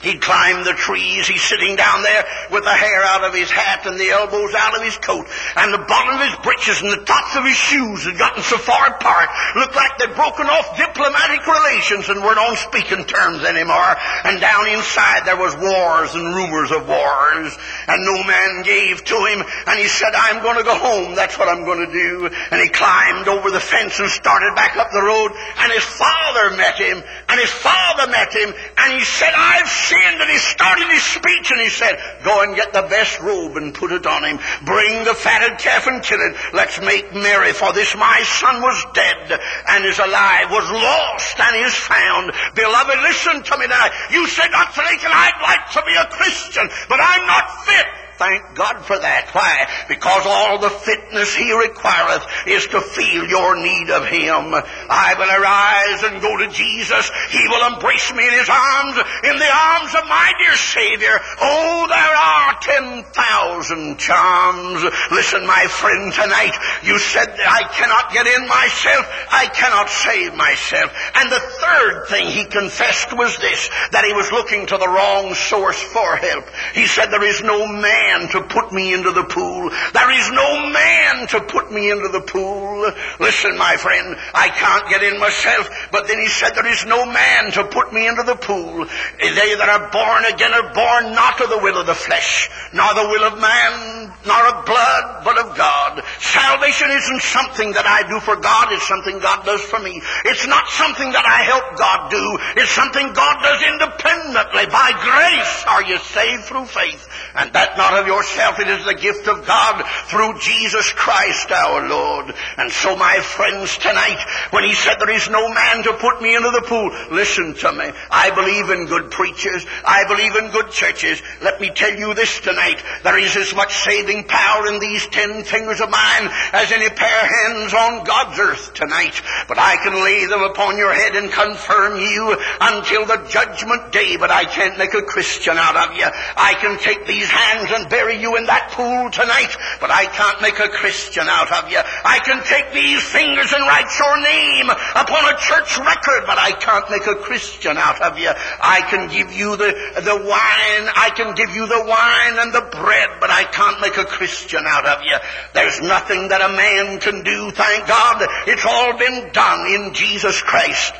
He'd 0.01 0.21
climb 0.21 0.63
the 0.63 0.79
trees. 0.79 1.27
He's 1.27 1.43
sitting 1.43 1.75
down 1.75 2.03
there 2.03 2.23
with 2.51 2.63
the 2.63 2.71
hair 2.71 3.03
out 3.03 3.27
of 3.27 3.35
his 3.35 3.51
hat 3.51 3.85
and 3.85 3.99
the 3.99 4.15
elbows 4.15 4.55
out 4.55 4.77
of 4.77 4.81
his 4.81 4.95
coat. 4.95 5.27
And 5.59 5.73
the 5.73 5.83
bottom 5.83 6.15
of 6.15 6.23
his 6.23 6.39
breeches 6.39 6.79
and 6.79 6.87
the 6.87 7.03
tops 7.03 7.35
of 7.35 7.43
his 7.43 7.59
shoes 7.59 8.07
had 8.07 8.17
gotten 8.17 8.41
so 8.43 8.55
far 8.55 8.95
apart. 8.95 9.27
Looked 9.59 9.75
like 9.75 9.97
they'd 9.99 10.15
broken 10.15 10.47
off 10.47 10.77
diplomatic 10.79 11.43
relations 11.43 12.07
and 12.07 12.23
weren't 12.23 12.39
on 12.39 12.55
speaking 12.55 13.03
terms 13.03 13.43
anymore. 13.43 13.91
And 14.23 14.39
down 14.39 14.71
inside 14.71 15.27
there 15.27 15.35
was 15.35 15.51
wars 15.59 16.15
and 16.15 16.31
rumors 16.31 16.71
of 16.71 16.87
wars. 16.87 17.51
And 17.91 17.99
no 17.99 18.23
man 18.23 18.63
gave 18.63 19.03
to 19.03 19.17
him. 19.27 19.43
And 19.67 19.75
he 19.83 19.91
said, 19.91 20.15
I'm 20.15 20.39
going 20.39 20.63
to 20.63 20.63
go 20.63 20.79
home. 20.79 21.15
That's 21.19 21.35
what 21.35 21.51
I'm 21.51 21.67
going 21.67 21.83
to 21.83 21.91
do. 21.91 22.31
And 22.55 22.63
he 22.63 22.71
climbed 22.71 23.27
over 23.27 23.51
the 23.51 23.59
fence 23.59 23.99
and 23.99 24.07
started 24.07 24.55
back 24.55 24.79
up 24.79 24.95
the 24.95 25.03
road. 25.03 25.35
And 25.59 25.75
his 25.75 25.83
father 25.83 26.55
met 26.55 26.79
him. 26.79 27.03
And 27.27 27.35
his 27.35 27.51
father 27.51 28.07
met 28.07 28.31
him. 28.31 28.55
And 28.79 28.95
he 28.95 29.03
said, 29.03 29.35
I've 29.35 29.67
sinned. 29.89 30.21
And 30.21 30.29
he 30.29 30.37
started 30.37 30.87
his 30.87 31.03
speech 31.03 31.51
and 31.51 31.61
he 31.61 31.69
said, 31.69 31.97
Go 32.23 32.43
and 32.43 32.55
get 32.55 32.73
the 32.73 32.83
best 32.83 33.19
robe 33.19 33.57
and 33.57 33.73
put 33.73 33.91
it 33.91 34.05
on 34.05 34.23
him. 34.23 34.39
Bring 34.63 35.03
the 35.03 35.13
fatted 35.17 35.57
calf 35.57 35.87
and 35.87 36.03
kill 36.03 36.21
it. 36.21 36.37
Let's 36.53 36.79
make 36.79 37.13
merry, 37.13 37.53
for 37.53 37.73
this 37.73 37.95
my 37.95 38.21
son 38.23 38.61
was 38.61 38.85
dead 38.93 39.39
and 39.67 39.85
is 39.85 39.99
alive, 39.99 40.51
was 40.51 40.69
lost 40.69 41.39
and 41.39 41.65
is 41.65 41.73
found. 41.73 42.31
Beloved, 42.55 42.99
listen 43.01 43.43
to 43.43 43.57
me 43.57 43.67
now. 43.67 43.87
You 44.11 44.27
said, 44.27 44.49
Dr. 44.49 44.81
Lakin, 44.81 45.11
I'd 45.11 45.41
like 45.41 45.71
to 45.73 45.81
be 45.85 45.95
a 45.97 46.05
Christian, 46.05 46.69
but 46.87 46.99
I'm 47.01 47.25
not 47.25 47.65
fit. 47.65 48.08
Thank 48.19 48.53
God 48.53 48.83
for 48.83 48.99
that. 48.99 49.31
Why? 49.31 49.63
Because 49.87 50.27
all 50.27 50.59
the 50.59 50.69
fitness 50.69 51.31
He 51.33 51.55
requireth 51.55 52.27
is 52.51 52.67
to 52.67 52.83
feel 52.83 53.23
your 53.23 53.55
need 53.55 53.87
of 53.95 54.11
Him. 54.11 54.51
I 54.91 55.15
will 55.15 55.31
arise 55.31 56.03
and 56.03 56.19
go 56.19 56.35
to 56.43 56.51
Jesus. 56.51 57.07
He 57.31 57.39
will 57.47 57.63
embrace 57.71 58.11
me 58.11 58.27
in 58.27 58.35
His 58.35 58.51
arms, 58.51 58.99
in 59.23 59.39
the 59.39 59.47
arms 59.47 59.95
of 59.95 60.03
my 60.11 60.35
dear 60.35 60.51
Savior. 60.59 61.15
Oh, 61.39 61.87
there 61.87 62.15
are 62.19 62.59
10,000 63.07 63.95
charms. 63.95 64.83
Listen, 65.15 65.47
my 65.47 65.71
friend, 65.71 66.11
tonight, 66.11 66.59
you 66.83 66.99
said 66.99 67.31
I 67.39 67.71
cannot 67.71 68.11
get 68.11 68.27
in 68.27 68.43
myself. 68.51 69.07
I 69.31 69.47
cannot 69.47 69.87
save 69.87 70.35
myself. 70.35 70.91
And 71.15 71.31
the 71.31 71.39
third 71.59 72.07
thing 72.07 72.27
he 72.27 72.45
confessed 72.45 73.15
was 73.15 73.37
this, 73.37 73.69
that 73.91 74.05
he 74.05 74.13
was 74.13 74.31
looking 74.31 74.65
to 74.67 74.77
the 74.77 74.87
wrong 74.87 75.33
source 75.33 75.81
for 75.81 76.15
help. 76.17 76.45
He 76.73 76.87
said, 76.87 77.07
there 77.07 77.23
is 77.23 77.41
no 77.41 77.67
man 77.67 78.27
to 78.29 78.41
put 78.41 78.71
me 78.71 78.93
into 78.93 79.11
the 79.11 79.23
pool. 79.23 79.69
There 79.93 80.11
is 80.11 80.31
no 80.31 80.69
man 80.69 81.27
to 81.27 81.41
put 81.41 81.71
me 81.71 81.91
into 81.91 82.09
the 82.09 82.21
pool. 82.21 82.91
Listen, 83.19 83.57
my 83.57 83.77
friend, 83.77 84.15
I 84.33 84.49
can't 84.49 84.89
get 84.89 85.03
in 85.03 85.19
myself. 85.19 85.69
But 85.91 86.07
then 86.07 86.19
he 86.19 86.27
said, 86.27 86.51
there 86.55 86.71
is 86.71 86.85
no 86.85 87.05
man 87.05 87.51
to 87.53 87.65
put 87.65 87.93
me 87.93 88.07
into 88.07 88.23
the 88.23 88.35
pool. 88.35 88.85
They 89.19 89.55
that 89.55 89.69
are 89.69 89.91
born 89.91 90.25
again 90.25 90.53
are 90.53 90.73
born 90.73 91.13
not 91.13 91.41
of 91.41 91.49
the 91.49 91.59
will 91.59 91.79
of 91.79 91.87
the 91.87 91.95
flesh, 91.95 92.49
nor 92.73 92.93
the 92.93 93.07
will 93.09 93.23
of 93.25 93.39
man, 93.39 94.11
nor 94.25 94.41
of 94.47 94.65
blood, 94.65 95.23
but 95.23 95.37
of 95.37 95.57
God. 95.57 96.03
Salvation 96.19 96.91
isn't 96.91 97.21
something 97.21 97.71
that 97.73 97.85
I 97.85 98.07
do 98.07 98.19
for 98.19 98.35
God, 98.35 98.71
it's 98.71 98.87
something 98.87 99.19
God 99.19 99.45
does 99.45 99.61
for 99.61 99.79
me. 99.79 100.01
It's 100.25 100.47
not 100.47 100.67
something 100.69 101.11
that 101.11 101.25
I 101.25 101.48
help 101.49 101.77
God 101.77 102.11
do, 102.11 102.25
it's 102.61 102.71
something 102.71 103.13
God 103.13 103.41
does 103.41 103.61
independently. 103.65 104.65
By 104.69 104.93
grace 104.93 105.65
are 105.67 105.83
you 105.83 105.97
saved 105.97 106.45
through 106.45 106.65
faith. 106.65 107.09
And 107.35 107.51
that 107.53 107.77
not 107.77 107.97
of 107.97 108.07
yourself, 108.07 108.59
it 108.59 108.67
is 108.67 108.85
the 108.85 108.93
gift 108.93 109.27
of 109.27 109.45
God 109.45 109.83
through 110.09 110.39
Jesus 110.39 110.93
Christ 110.93 111.51
our 111.51 111.89
Lord. 111.89 112.33
And 112.57 112.71
so 112.71 112.95
my 112.95 113.19
friends 113.21 113.77
tonight, 113.77 114.21
when 114.51 114.63
he 114.63 114.73
said 114.73 114.97
there 114.99 115.15
is 115.15 115.29
no 115.29 115.49
man 115.49 115.83
to 115.83 115.93
put 115.93 116.21
me 116.21 116.35
into 116.35 116.51
the 116.51 116.65
pool, 116.67 116.89
listen 117.11 117.53
to 117.55 117.71
me. 117.71 117.91
I 118.11 118.29
believe 118.31 118.69
in 118.69 118.87
good 118.87 119.11
preachers. 119.11 119.65
I 119.85 120.05
believe 120.05 120.35
in 120.35 120.51
good 120.51 120.71
churches. 120.71 121.21
Let 121.41 121.61
me 121.61 121.71
tell 121.73 121.93
you 121.93 122.13
this 122.13 122.39
tonight. 122.39 122.83
There 123.03 123.17
is 123.17 123.35
as 123.35 123.55
much 123.55 123.73
saving 123.73 124.25
power 124.25 124.67
in 124.67 124.79
these 124.79 125.07
ten 125.07 125.43
fingers 125.43 125.81
of 125.81 125.89
mine 125.89 126.29
as 126.53 126.71
any 126.71 126.89
pair 126.89 127.21
of 127.23 127.29
hands 127.29 127.73
on 127.73 128.03
God's 128.05 128.39
earth 128.39 128.73
tonight. 128.73 129.21
But 129.47 129.59
I 129.59 129.77
can 129.77 130.03
lay 130.03 130.25
them 130.25 130.43
upon 130.43 130.77
your 130.77 130.93
head 130.93 131.15
and 131.15 131.31
confirm 131.39 131.99
you 131.99 132.35
until 132.59 133.05
the 133.05 133.23
judgment 133.29 133.91
day, 133.91 134.17
but 134.17 134.31
I 134.31 134.45
can't 134.45 134.77
make 134.77 134.93
a 134.93 135.03
Christian 135.03 135.55
out 135.55 135.75
of 135.75 135.95
you. 135.95 136.05
I 136.35 136.55
can 136.59 136.77
take 136.79 137.07
these 137.07 137.29
hands 137.29 137.71
and 137.71 137.89
bury 137.89 138.19
you 138.19 138.35
in 138.35 138.45
that 138.45 138.71
pool 138.71 139.09
tonight, 139.09 139.55
but 139.79 139.91
I 139.91 140.05
can't 140.05 140.41
make 140.41 140.59
a 140.59 140.67
Christian 140.67 141.27
out 141.27 141.51
of 141.51 141.71
you. 141.71 141.79
I 141.79 142.19
can 142.19 142.43
take 142.43 142.73
these 142.73 143.01
fingers 143.03 143.53
and 143.53 143.63
write 143.63 143.87
your 143.95 144.15
name 144.19 144.69
upon 144.69 145.23
a 145.31 145.37
church 145.39 145.79
record, 145.79 146.27
but 146.27 146.37
I 146.37 146.51
can't 146.59 146.89
make 146.91 147.07
a 147.07 147.15
Christian 147.15 147.77
out 147.77 148.01
of 148.01 148.19
you. 148.19 148.31
I 148.59 148.81
can 148.89 149.07
give 149.07 149.31
you 149.31 149.55
the, 149.55 149.71
the 150.03 150.17
wine, 150.19 150.85
I 150.95 151.11
can 151.15 151.35
give 151.35 151.55
you 151.55 151.67
the 151.67 151.83
wine 151.87 152.35
and 152.43 152.51
the 152.53 152.67
bread, 152.67 153.09
but 153.19 153.29
I 153.29 153.43
can't 153.45 153.79
make 153.79 153.97
a 153.97 154.05
Christian 154.05 154.63
out 154.65 154.85
of 154.85 155.03
you. 155.03 155.15
There's 155.53 155.79
nothing 155.81 156.29
that 156.29 156.41
a 156.41 156.51
man 156.51 156.99
can 156.99 157.23
do, 157.23 157.51
thank 157.51 157.87
God. 157.87 158.27
It's 158.47 158.65
all 158.65 158.97
been 158.97 159.31
done 159.31 159.71
in 159.71 159.93
Jesus 159.93 160.41
Christ. 160.41 160.93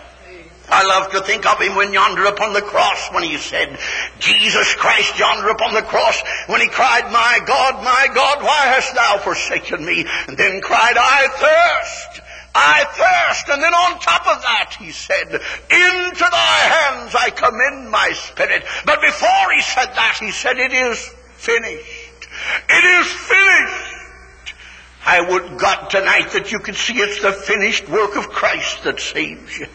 I 0.72 0.86
love 0.86 1.12
to 1.12 1.22
think 1.22 1.46
of 1.46 1.60
him 1.60 1.76
when 1.76 1.94
yonder 1.94 2.26
upon 2.26 2.54
the 2.54 2.62
cross 2.62 3.10
when 3.12 3.24
he 3.24 3.38
said, 3.38 3.78
Jesus 4.20 4.76
Christ 4.76 5.18
yonder 5.18 5.50
upon 5.50 5.74
the 5.74 5.82
cross 5.82 6.22
when 6.48 6.62
he 6.62 6.68
cried, 6.68 7.12
My 7.12 7.40
God, 7.46 7.84
my 7.84 8.08
God, 8.14 8.44
why 8.44 8.66
hast 8.68 8.96
thou 8.96 9.18
forsaken 9.18 9.84
me? 9.84 10.06
And 10.28 10.38
then 10.38 10.62
cried, 10.62 10.96
I 10.98 11.28
thirst. 11.28 12.22
I 12.54 12.84
thirst. 12.86 13.50
And 13.50 13.62
then 13.62 13.74
on 13.74 14.00
top 14.00 14.28
of 14.28 14.42
that, 14.42 14.76
he 14.80 14.92
said, 14.92 15.28
Into 15.28 16.28
thy 16.32 16.60
hands 16.70 17.16
I 17.16 17.30
commend 17.30 17.90
my 17.90 18.12
spirit. 18.14 18.64
But 18.86 19.02
before 19.02 19.52
he 19.54 19.62
said 19.62 19.88
that, 19.94 20.18
he 20.20 20.32
said, 20.32 20.58
It 20.58 20.72
is 20.72 21.00
finished. 21.38 22.28
It 22.70 22.86
is 22.86 23.08
finished. 23.08 23.89
I 25.06 25.22
would 25.22 25.58
God 25.58 25.90
tonight 25.90 26.32
that 26.34 26.52
you 26.52 26.60
could 26.60 26.76
see 26.76 27.00
it's 27.00 27.22
the 27.22 27.32
finished 27.32 27.88
work 27.88 28.18
of 28.18 28.30
Christ 28.30 28.84
that 28.84 29.00
saves 29.00 29.58
you. 29.58 29.66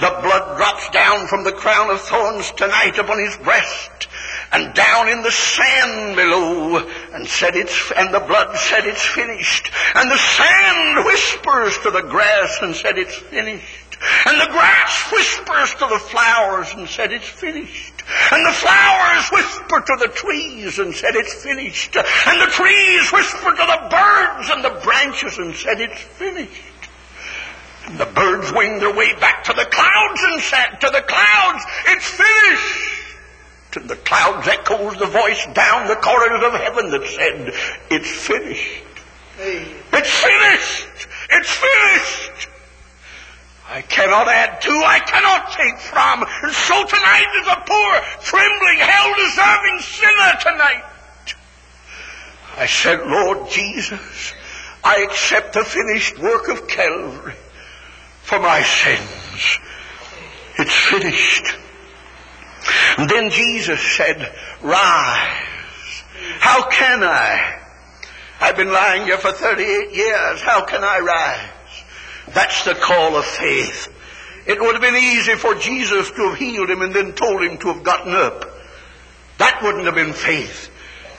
The 0.00 0.18
blood 0.22 0.56
drops 0.56 0.88
down 0.90 1.26
from 1.26 1.44
the 1.44 1.52
crown 1.52 1.90
of 1.90 2.00
thorns 2.00 2.52
tonight 2.52 2.96
upon 2.98 3.18
his 3.18 3.36
breast 3.38 4.08
and 4.52 4.72
down 4.74 5.08
in 5.08 5.22
the 5.22 5.32
sand 5.32 6.16
below 6.16 6.88
and 7.12 7.26
said 7.26 7.56
it's 7.56 7.92
and 7.96 8.14
the 8.14 8.20
blood 8.20 8.56
said 8.56 8.86
it's 8.86 9.04
finished. 9.04 9.70
And 9.94 10.10
the 10.10 10.16
sand 10.16 11.04
whispers 11.04 11.78
to 11.78 11.90
the 11.90 12.08
grass 12.08 12.58
and 12.62 12.74
said 12.74 12.98
it's 12.98 13.16
finished. 13.16 13.98
And 14.26 14.40
the 14.40 14.52
grass 14.52 15.10
whispers 15.10 15.74
to 15.74 15.86
the 15.88 15.98
flowers 15.98 16.72
and 16.74 16.88
said 16.88 17.12
it's 17.12 17.28
finished 17.28 17.97
and 18.32 18.46
the 18.46 18.52
flowers 18.52 19.28
whisper 19.30 19.80
to 19.80 19.96
the 20.00 20.08
trees 20.08 20.78
and 20.78 20.94
said 20.94 21.14
it's 21.14 21.34
finished 21.42 21.96
and 21.96 22.40
the 22.40 22.50
trees 22.50 23.12
whisper 23.12 23.50
to 23.50 23.66
the 23.66 23.88
birds 23.90 24.50
and 24.50 24.64
the 24.64 24.80
branches 24.82 25.38
and 25.38 25.54
said 25.54 25.80
it's 25.80 26.00
finished 26.00 26.62
and 27.86 27.98
the 27.98 28.06
birds 28.06 28.52
winged 28.52 28.80
their 28.80 28.94
way 28.94 29.14
back 29.20 29.44
to 29.44 29.52
the 29.52 29.66
clouds 29.70 30.20
and 30.22 30.42
said 30.42 30.80
to 30.80 30.90
the 30.90 31.02
clouds 31.02 31.64
it's 31.86 32.08
finished 32.08 32.88
and 33.76 33.88
the 33.88 33.96
clouds 33.96 34.48
echoes 34.48 34.96
the 34.96 35.06
voice 35.06 35.46
down 35.54 35.86
the 35.86 35.96
corridors 35.96 36.42
of 36.42 36.52
heaven 36.54 36.90
that 36.90 37.06
said, 37.06 37.52
It's 37.90 38.10
finished. 38.10 38.82
It's 39.38 40.10
finished. 40.10 41.08
It's 41.30 41.50
finished. 41.50 42.48
I 43.68 43.82
cannot 43.82 44.28
add 44.28 44.62
to, 44.62 44.70
I 44.70 44.98
cannot 45.00 45.52
take 45.52 45.78
from. 45.78 46.24
And 46.42 46.52
so 46.52 46.86
tonight 46.86 47.26
is 47.40 47.48
a 47.48 47.62
poor, 47.66 48.00
trembling, 48.24 48.78
hell-deserving 48.78 49.78
sinner 49.80 50.32
tonight. 50.40 50.84
I 52.56 52.66
said, 52.66 53.06
Lord 53.06 53.50
Jesus, 53.50 54.32
I 54.82 55.02
accept 55.02 55.52
the 55.52 55.64
finished 55.64 56.18
work 56.18 56.48
of 56.48 56.66
Calvary 56.66 57.34
for 58.22 58.38
my 58.38 58.62
sins. 58.62 59.58
It's 60.58 60.74
finished. 60.74 61.54
And 62.96 63.08
then 63.08 63.30
Jesus 63.30 63.80
said, 63.80 64.34
Rise. 64.62 66.02
How 66.40 66.68
can 66.68 67.04
I? 67.04 67.60
I've 68.40 68.56
been 68.56 68.72
lying 68.72 69.04
here 69.04 69.18
for 69.18 69.32
38 69.32 69.94
years. 69.94 70.40
How 70.40 70.64
can 70.64 70.82
I 70.82 71.00
rise? 71.00 71.57
That's 72.34 72.64
the 72.64 72.74
call 72.74 73.16
of 73.16 73.24
faith. 73.24 73.88
It 74.46 74.60
would 74.60 74.72
have 74.72 74.82
been 74.82 74.96
easy 74.96 75.34
for 75.34 75.54
Jesus 75.54 76.10
to 76.10 76.28
have 76.30 76.38
healed 76.38 76.70
him 76.70 76.82
and 76.82 76.94
then 76.94 77.12
told 77.12 77.42
him 77.42 77.58
to 77.58 77.68
have 77.68 77.82
gotten 77.82 78.14
up. 78.14 78.50
That 79.38 79.62
wouldn't 79.62 79.84
have 79.84 79.94
been 79.94 80.14
faith. 80.14 80.70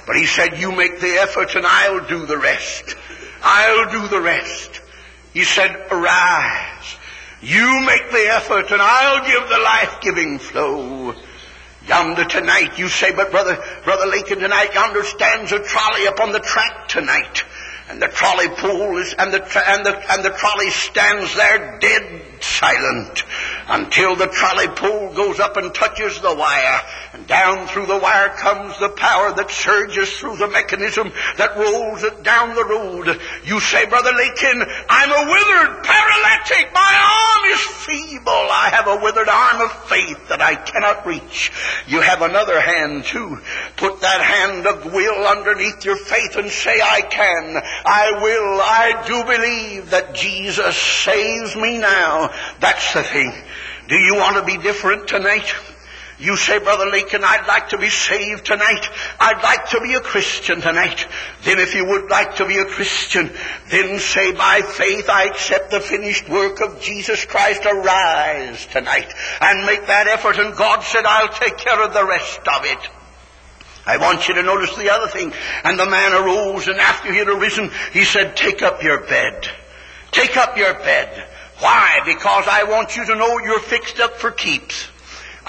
But 0.07 0.15
he 0.15 0.25
said, 0.25 0.59
You 0.59 0.71
make 0.71 0.99
the 0.99 1.19
effort 1.19 1.55
and 1.55 1.65
I'll 1.65 2.07
do 2.07 2.25
the 2.25 2.37
rest. 2.37 2.95
I'll 3.43 3.91
do 3.91 4.07
the 4.07 4.19
rest. 4.19 4.81
He 5.33 5.43
said, 5.43 5.69
Arise. 5.91 6.97
You 7.41 7.85
make 7.85 8.11
the 8.11 8.27
effort 8.31 8.71
and 8.71 8.81
I'll 8.81 9.25
give 9.25 9.47
the 9.47 9.59
life-giving 9.59 10.39
flow. 10.39 11.13
Yonder 11.87 12.25
tonight, 12.25 12.77
you 12.77 12.89
say, 12.89 13.11
but 13.13 13.31
brother, 13.31 13.63
brother 13.83 14.05
Lakin, 14.05 14.39
tonight 14.39 14.73
yonder 14.73 15.03
stands 15.03 15.51
a 15.51 15.59
trolley 15.59 16.05
upon 16.05 16.31
the 16.31 16.39
track 16.39 16.87
tonight. 16.87 17.43
And 17.89 17.99
the 17.99 18.07
trolley 18.07 18.47
pole 18.49 18.97
is, 18.97 19.15
and 19.17 19.33
the, 19.33 19.41
and 19.67 19.83
the, 19.83 20.13
and 20.13 20.23
the 20.23 20.29
trolley 20.29 20.69
stands 20.69 21.35
there 21.35 21.79
dead 21.79 22.21
silent. 22.39 23.23
Until 23.69 24.15
the 24.15 24.27
trolley 24.27 24.67
pole 24.67 25.13
goes 25.13 25.39
up 25.39 25.55
and 25.55 25.73
touches 25.73 26.19
the 26.19 26.33
wire. 26.33 26.81
And 27.13 27.27
down 27.27 27.67
through 27.67 27.85
the 27.85 27.97
wire 27.97 28.29
comes 28.29 28.77
the 28.79 28.89
power 28.89 29.33
that 29.33 29.51
surges 29.51 30.11
through 30.17 30.37
the 30.37 30.47
mechanism 30.47 31.11
that 31.37 31.55
rolls 31.55 32.03
it 32.03 32.23
down 32.23 32.55
the 32.55 32.65
road. 32.65 33.19
You 33.45 33.59
say, 33.59 33.85
Brother 33.85 34.11
Lakin, 34.11 34.63
I'm 34.89 35.11
a 35.11 35.31
withered 35.31 35.83
paralytic. 35.83 36.73
My 36.73 36.93
arm 36.97 37.51
is 37.51 37.61
feeble. 37.61 38.31
I 38.31 38.69
have 38.71 38.87
a 38.87 39.03
withered 39.03 39.29
arm 39.29 39.61
of 39.61 39.71
faith 39.87 40.29
that 40.29 40.41
I 40.41 40.55
cannot 40.55 41.05
reach. 41.05 41.51
You 41.87 42.01
have 42.01 42.21
another 42.21 42.59
hand 42.59 43.05
too. 43.05 43.39
Put 43.77 44.01
that 44.01 44.21
hand 44.21 44.65
of 44.65 44.91
will 44.91 45.27
underneath 45.27 45.85
your 45.85 45.97
faith 45.97 46.35
and 46.35 46.49
say, 46.49 46.81
I 46.81 47.01
can. 47.01 47.61
I 47.85 48.11
will. 48.21 48.59
I 48.61 49.03
do 49.07 49.23
believe 49.23 49.91
that 49.91 50.15
Jesus 50.15 50.75
saves 50.75 51.55
me 51.55 51.77
now. 51.77 52.31
That's 52.59 52.93
the 52.93 53.03
thing. 53.03 53.33
Do 53.89 53.95
you 53.95 54.15
want 54.15 54.37
to 54.37 54.43
be 54.43 54.61
different 54.61 55.07
tonight? 55.07 55.51
You 56.19 56.35
say, 56.35 56.59
Brother 56.59 56.85
Lakin, 56.85 57.23
I'd 57.23 57.47
like 57.47 57.69
to 57.69 57.77
be 57.77 57.89
saved 57.89 58.45
tonight. 58.45 58.87
I'd 59.19 59.41
like 59.41 59.69
to 59.69 59.81
be 59.81 59.93
a 59.95 60.01
Christian 60.01 60.61
tonight. 60.61 61.07
Then 61.43 61.59
if 61.59 61.73
you 61.73 61.85
would 61.85 62.09
like 62.09 62.35
to 62.35 62.45
be 62.45 62.57
a 62.57 62.65
Christian, 62.65 63.31
then 63.69 63.97
say, 63.99 64.33
by 64.33 64.61
faith 64.61 65.09
I 65.09 65.23
accept 65.23 65.71
the 65.71 65.79
finished 65.79 66.29
work 66.29 66.61
of 66.61 66.81
Jesus 66.81 67.25
Christ. 67.25 67.65
Arise 67.65 68.65
tonight 68.67 69.11
and 69.41 69.65
make 69.65 69.87
that 69.87 70.07
effort. 70.07 70.37
And 70.37 70.55
God 70.55 70.83
said, 70.83 71.05
I'll 71.05 71.29
take 71.29 71.57
care 71.57 71.81
of 71.81 71.93
the 71.93 72.05
rest 72.05 72.41
of 72.47 72.65
it. 72.65 72.89
I 73.87 73.97
want 73.97 74.27
you 74.27 74.35
to 74.35 74.43
notice 74.43 74.75
the 74.75 74.91
other 74.91 75.07
thing. 75.07 75.33
And 75.63 75.79
the 75.79 75.89
man 75.89 76.13
arose, 76.13 76.67
and 76.67 76.79
after 76.79 77.11
he 77.11 77.17
had 77.17 77.29
arisen, 77.29 77.71
he 77.91 78.03
said, 78.03 78.35
Take 78.35 78.61
up 78.61 78.83
your 78.83 78.99
bed. 78.99 79.47
Take 80.11 80.37
up 80.37 80.57
your 80.57 80.73
bed. 80.75 81.27
Why? 81.59 81.99
Because 82.05 82.45
I 82.47 82.63
want 82.63 82.95
you 82.95 83.05
to 83.05 83.15
know 83.15 83.39
you're 83.39 83.59
fixed 83.59 83.99
up 83.99 84.15
for 84.15 84.31
keeps. 84.31 84.87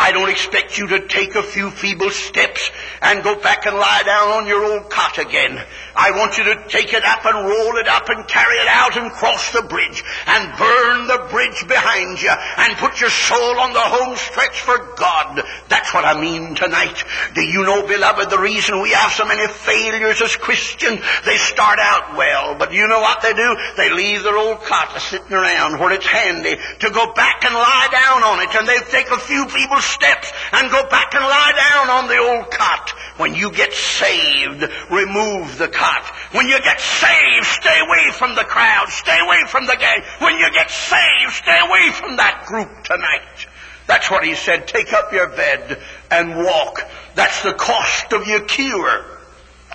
I 0.00 0.12
don't 0.12 0.30
expect 0.30 0.78
you 0.78 0.86
to 0.88 1.06
take 1.06 1.34
a 1.34 1.42
few 1.42 1.68
feeble 1.70 2.08
steps 2.08 2.70
and 3.02 3.22
go 3.22 3.38
back 3.38 3.66
and 3.66 3.76
lie 3.76 4.02
down 4.02 4.28
on 4.32 4.46
your 4.46 4.64
old 4.64 4.88
cot 4.88 5.18
again. 5.18 5.60
I 5.94 6.12
want 6.12 6.38
you 6.38 6.44
to 6.44 6.64
take 6.68 6.94
it 6.94 7.04
up 7.04 7.26
and 7.26 7.46
roll 7.46 7.76
it 7.76 7.86
up 7.86 8.08
and 8.08 8.26
carry 8.26 8.56
it 8.56 8.68
out 8.68 8.96
and 8.96 9.12
cross 9.12 9.52
the 9.52 9.60
bridge 9.60 10.02
and 10.26 10.56
burn 10.56 11.06
the 11.06 11.28
bridge 11.30 11.68
behind 11.68 12.22
you 12.22 12.30
and 12.32 12.78
put 12.78 12.98
your 12.98 13.10
soul 13.10 13.60
on 13.60 13.74
the 13.74 13.84
home 13.84 14.16
stretch 14.16 14.62
for 14.62 14.78
God. 14.96 15.44
That's 15.68 15.92
what 15.92 16.06
I 16.06 16.18
mean 16.18 16.54
tonight. 16.54 17.04
Do 17.34 17.42
you 17.42 17.62
know, 17.64 17.86
beloved, 17.86 18.30
the 18.30 18.40
reason 18.40 18.80
we 18.80 18.92
have 18.92 19.12
so 19.12 19.26
many 19.26 19.46
failures 19.52 20.22
as 20.22 20.34
Christians? 20.34 21.04
They 21.26 21.36
start 21.36 21.78
out 21.78 22.16
well, 22.16 22.54
but 22.54 22.72
you 22.72 22.88
know 22.88 23.00
what 23.00 23.20
they 23.20 23.34
do? 23.34 23.56
They 23.76 23.92
leave 23.92 24.22
their 24.22 24.38
old 24.38 24.62
cot 24.64 24.98
sitting 24.98 25.36
around 25.36 25.78
where 25.78 25.92
it's 25.92 26.06
handy 26.06 26.56
to 26.56 26.90
go 26.90 27.12
back 27.12 27.44
and 27.44 27.54
lie 27.54 27.88
down 27.92 28.24
on 28.24 28.40
it 28.40 28.56
and 28.56 28.66
they 28.66 28.78
take 28.90 29.10
a 29.10 29.18
few 29.18 29.46
feeble 29.46 29.89
steps 29.90 30.33
and 30.53 30.70
go 30.70 30.88
back 30.88 31.14
and 31.14 31.24
lie 31.24 31.53
down 31.57 31.90
on 31.90 32.09
the 32.09 32.18
old 32.18 32.50
cot. 32.50 32.90
When 33.16 33.35
you 33.35 33.50
get 33.53 33.72
saved, 33.72 34.62
remove 34.90 35.59
the 35.59 35.68
cot. 35.68 36.05
When 36.33 36.46
you 36.46 36.59
get 36.61 36.81
saved, 36.81 37.46
stay 37.46 37.79
away 37.81 38.12
from 38.12 38.35
the 38.35 38.44
crowd. 38.44 38.88
Stay 38.88 39.18
away 39.18 39.42
from 39.46 39.66
the 39.66 39.76
gang. 39.76 40.03
When 40.18 40.38
you 40.38 40.50
get 40.53 40.70
saved, 40.70 41.33
stay 41.33 41.59
away 41.59 41.92
from 41.92 42.16
that 42.16 42.44
group 42.46 42.85
tonight. 42.85 43.46
That's 43.87 44.11
what 44.11 44.24
he 44.24 44.35
said. 44.35 44.68
Take 44.68 44.92
up 44.92 45.12
your 45.12 45.29
bed 45.29 45.81
and 46.11 46.37
walk. 46.37 46.81
That's 47.14 47.42
the 47.42 47.53
cost 47.53 48.12
of 48.12 48.26
your 48.26 48.40
cure. 48.40 49.19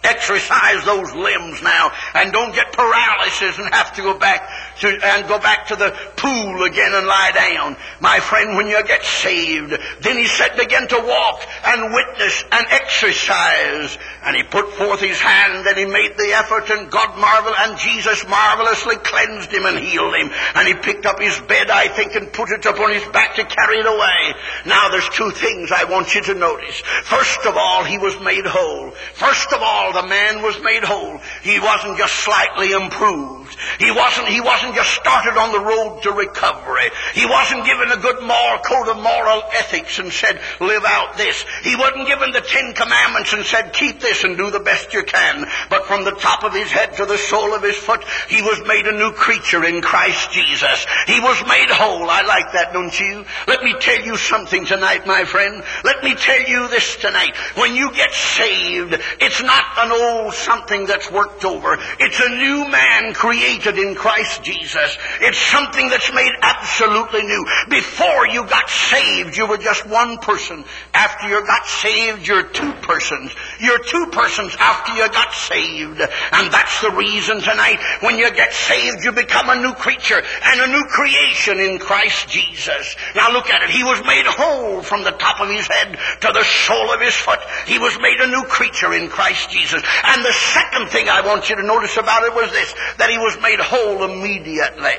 Exercise 0.06 0.86
those 0.86 1.14
limbs 1.14 1.62
now 1.62 1.92
and 2.14 2.32
don't 2.32 2.54
get 2.54 2.72
paralysis 2.72 3.58
and 3.58 3.74
have 3.74 3.94
to 3.96 4.02
go 4.02 4.18
back 4.18 4.48
to, 4.80 4.88
and 4.88 5.28
go 5.28 5.40
back 5.40 5.68
to 5.68 5.76
the 5.76 5.92
pool 6.16 6.64
again 6.64 6.94
and 6.94 7.08
lie 7.08 7.32
down. 7.34 7.76
My 8.00 8.20
friend, 8.20 8.56
when 8.56 8.68
you 8.68 8.84
get 8.86 9.04
saved, 9.04 9.76
then 10.02 10.18
he 10.18 10.26
said 10.26 10.56
begin 10.58 10.88
to 10.88 11.00
walk 11.00 11.42
and 11.66 11.94
witness 11.94 12.44
and 12.52 12.66
exercise. 12.70 13.98
And 14.24 14.36
he 14.36 14.44
put 14.44 14.72
forth 14.74 15.00
his 15.00 15.20
hand 15.20 15.66
and 15.66 15.78
he 15.78 15.86
made 15.86 16.18
the 16.18 16.34
effort 16.34 16.70
and 16.70 16.92
God 16.92 17.18
marveled 17.18 17.56
and 17.58 17.78
Jesus 17.80 18.28
marvelously 18.28 18.98
cleansed 18.98 19.52
him 19.52 19.66
and 19.66 19.80
healed 19.80 20.16
him. 20.16 20.30
And 20.56 20.68
he 20.68 20.74
picked 20.76 21.06
up 21.06 21.20
his 21.20 21.40
bed, 21.42 21.70
I 21.70 21.88
think, 21.88 22.16
and 22.16 22.32
put 22.32 22.52
it 22.52 22.66
upon 22.66 22.94
his 22.94 23.06
back 23.10 23.36
to 23.36 23.46
carry 23.46 23.80
it 23.80 23.86
away. 23.86 24.36
Now 24.66 24.90
there's 24.90 25.10
two 25.10 25.32
things 25.32 25.72
I 25.72 25.86
want 25.86 26.14
you 26.14 26.22
to 26.24 26.34
notice. 26.36 26.82
First 27.04 27.46
of 27.46 27.56
all, 27.58 27.84
he 27.84 27.98
was 27.98 28.20
made 28.22 28.46
whole. 28.46 28.92
First 29.14 29.52
of 29.54 29.62
all, 29.62 29.94
the 29.96 30.08
man 30.08 30.42
was 30.42 30.62
made 30.62 30.84
whole. 30.84 31.20
He 31.42 31.60
wasn't 31.60 31.98
just 31.98 32.14
slightly 32.14 32.72
improved. 32.72 33.45
He 33.80 33.92
wasn't, 33.92 34.28
he 34.28 34.42
wasn't 34.42 34.76
just 34.76 34.92
started 34.92 35.38
on 35.38 35.52
the 35.52 35.60
road 35.60 36.02
to 36.04 36.12
recovery. 36.12 36.90
He 37.14 37.26
wasn't 37.26 37.66
given 37.66 37.92
a 37.92 37.98
good 37.98 38.22
moral 38.22 38.60
code 38.60 38.90
of 38.90 39.02
moral 39.02 39.44
ethics 39.54 40.00
and 40.00 40.12
said, 40.12 40.42
live 40.60 40.84
out 40.86 41.18
this. 41.18 41.46
He 41.64 41.76
wasn't 41.76 42.08
given 42.08 42.32
the 42.32 42.42
Ten 42.42 42.74
Commandments 42.74 43.34
and 43.34 43.46
said, 43.46 43.74
keep 43.74 44.00
this 44.00 44.24
and 44.24 44.38
do 44.38 44.52
the 44.52 44.60
best 44.60 44.94
you 44.94 45.04
can. 45.04 45.46
But 45.70 45.86
from 45.86 46.04
the 46.04 46.12
top 46.12 46.44
of 46.44 46.54
his 46.54 46.72
head 46.72 46.96
to 46.98 47.06
the 47.06 47.18
sole 47.18 47.54
of 47.54 47.64
his 47.64 47.78
foot, 47.78 48.04
he 48.30 48.42
was 48.42 48.62
made 48.68 48.88
a 48.88 48.98
new 48.98 49.12
creature 49.12 49.64
in 49.64 49.82
Christ 49.82 50.32
Jesus. 50.32 50.86
He 51.08 51.20
was 51.20 51.42
made 51.48 51.70
whole. 51.70 52.10
I 52.10 52.22
like 52.22 52.52
that, 52.54 52.74
don't 52.74 52.98
you? 53.00 53.26
Let 53.48 53.64
me 53.64 53.76
tell 53.80 54.02
you 54.02 54.18
something 54.18 54.66
tonight, 54.66 55.08
my 55.08 55.26
friend. 55.26 55.64
Let 55.84 56.04
me 56.04 56.16
tell 56.16 56.42
you 56.42 56.68
this 56.70 56.98
tonight. 56.98 57.36
When 57.56 57.76
you 57.76 57.92
get 57.94 58.12
saved, 58.14 59.00
it's 59.22 59.42
not 59.42 59.66
an 59.78 59.92
old 59.92 60.34
something 60.34 60.86
that's 60.86 61.12
worked 61.12 61.46
over. 61.46 61.78
It's 62.00 62.20
a 62.20 62.30
new 62.30 62.70
man 62.70 63.14
created 63.14 63.45
in 63.46 63.96
Christ 63.96 64.44
Jesus. 64.44 64.98
It's 65.22 65.38
something 65.38 65.90
that's 65.90 66.12
made 66.14 66.32
absolutely 66.42 67.24
new. 67.24 67.46
Before 67.70 68.28
you 68.28 68.46
got 68.46 68.70
saved, 68.70 69.38
you 69.38 69.46
were 69.46 69.58
just 69.58 69.86
one 69.88 70.18
person. 70.18 70.64
After 70.94 71.28
you 71.28 71.46
got 71.46 71.66
saved, 71.68 72.28
you're 72.28 72.48
two 72.50 72.74
persons. 72.82 73.32
You're 73.60 73.80
two 73.80 74.08
persons 74.12 74.56
after 74.60 74.94
you 74.94 75.08
got 75.10 75.32
saved. 75.34 76.02
And 76.32 76.52
that's 76.52 76.82
the 76.82 76.92
reason 76.92 77.40
tonight, 77.40 77.80
when 78.02 78.18
you 78.18 78.32
get 78.32 78.52
saved, 78.54 79.04
you 79.04 79.12
become 79.12 79.50
a 79.50 79.62
new 79.62 79.74
creature 79.74 80.22
and 80.44 80.62
a 80.62 80.68
new 80.68 80.84
creation 80.86 81.60
in 81.60 81.80
Christ 81.80 82.28
Jesus. 82.28 82.96
Now 83.16 83.32
look 83.32 83.50
at 83.50 83.62
it. 83.64 83.70
He 83.70 83.84
was 83.84 84.02
made 84.06 84.26
whole 84.26 84.82
from 84.82 85.04
the 85.04 85.12
top 85.12 85.40
of 85.40 85.50
his 85.50 85.68
head 85.68 85.98
to 86.22 86.32
the 86.34 86.44
sole 86.44 86.94
of 86.94 87.02
his 87.02 87.16
foot. 87.16 87.40
He 87.68 87.78
was 87.78 87.98
made 88.02 88.20
a 88.20 88.28
new 88.28 88.44
creature 88.44 88.94
in 88.94 89.08
Christ 89.08 89.50
Jesus. 89.52 89.84
And 90.04 90.26
the 90.26 90.34
second 90.34 90.90
thing 90.90 91.10
I 91.10 91.22
want 91.22 91.50
you 91.50 91.56
to 91.56 91.64
notice 91.64 91.98
about 91.98 92.24
it 92.24 92.34
was 92.34 92.52
this, 92.52 92.74
that 92.98 93.10
he 93.10 93.18
was 93.36 93.44
made 93.44 93.60
whole 93.60 94.04
immediately. 94.04 94.94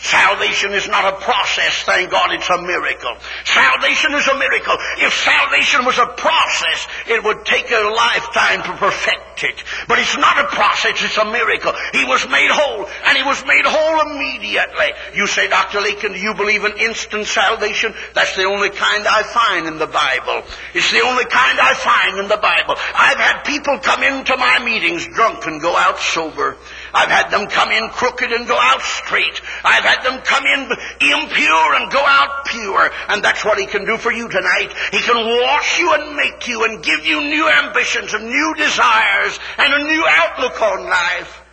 Salvation 0.00 0.72
is 0.72 0.88
not 0.88 1.04
a 1.04 1.16
process, 1.16 1.82
thank 1.84 2.10
God 2.10 2.32
it's 2.32 2.48
a 2.48 2.60
miracle. 2.60 3.16
Salvation 3.44 4.14
is 4.14 4.26
a 4.28 4.38
miracle. 4.38 4.76
If 4.98 5.12
salvation 5.12 5.84
was 5.84 5.98
a 5.98 6.06
process, 6.06 6.88
it 7.06 7.22
would 7.22 7.44
take 7.44 7.70
a 7.70 7.92
lifetime 7.94 8.62
to 8.62 8.78
perfect 8.78 9.44
it. 9.44 9.62
But 9.88 9.98
it's 9.98 10.16
not 10.16 10.38
a 10.38 10.48
process, 10.48 11.02
it's 11.02 11.18
a 11.18 11.24
miracle. 11.24 11.72
He 11.92 12.04
was 12.04 12.28
made 12.28 12.50
whole, 12.50 12.88
and 13.06 13.16
he 13.16 13.22
was 13.24 13.44
made 13.44 13.64
whole 13.64 14.12
immediately. 14.12 14.92
You 15.14 15.26
say, 15.26 15.48
Dr. 15.48 15.80
Lakin, 15.80 16.12
do 16.12 16.18
you 16.18 16.34
believe 16.34 16.64
in 16.64 16.76
instant 16.78 17.26
salvation? 17.26 17.94
That's 18.14 18.36
the 18.36 18.44
only 18.44 18.70
kind 18.70 19.06
I 19.06 19.22
find 19.22 19.66
in 19.66 19.78
the 19.78 19.86
Bible. 19.86 20.44
It's 20.72 20.90
the 20.92 21.02
only 21.02 21.24
kind 21.24 21.58
I 21.60 21.74
find 21.74 22.18
in 22.20 22.28
the 22.28 22.40
Bible. 22.40 22.76
I've 22.94 23.18
had 23.18 23.42
people 23.44 23.78
come 23.78 24.02
into 24.02 24.36
my 24.36 24.64
meetings 24.64 25.06
drunk 25.06 25.46
and 25.46 25.60
go 25.60 25.76
out 25.76 25.98
sober. 25.98 26.56
I've 26.94 27.10
had 27.10 27.30
them 27.30 27.48
come 27.48 27.70
in 27.70 27.88
crooked 27.90 28.32
and 28.32 28.46
go 28.46 28.56
out 28.58 28.82
straight. 28.82 29.40
I've 29.64 29.84
had 29.84 30.02
them 30.04 30.22
come 30.22 30.44
in 30.46 30.70
impure 31.00 31.74
and 31.74 31.90
go 31.90 32.02
out 32.04 32.46
pure. 32.46 32.90
And 33.08 33.22
that's 33.22 33.44
what 33.44 33.58
He 33.58 33.66
can 33.66 33.84
do 33.84 33.96
for 33.98 34.12
you 34.12 34.28
tonight. 34.28 34.72
He 34.92 35.00
can 35.00 35.16
wash 35.42 35.78
you 35.78 35.92
and 35.94 36.16
make 36.16 36.48
you 36.48 36.64
and 36.64 36.82
give 36.82 37.04
you 37.04 37.20
new 37.20 37.48
ambitions 37.48 38.14
and 38.14 38.24
new 38.24 38.54
desires 38.56 39.38
and 39.58 39.74
a 39.74 39.84
new 39.84 40.04
outlook 40.08 40.60
on 40.62 40.84
life. 40.84 41.43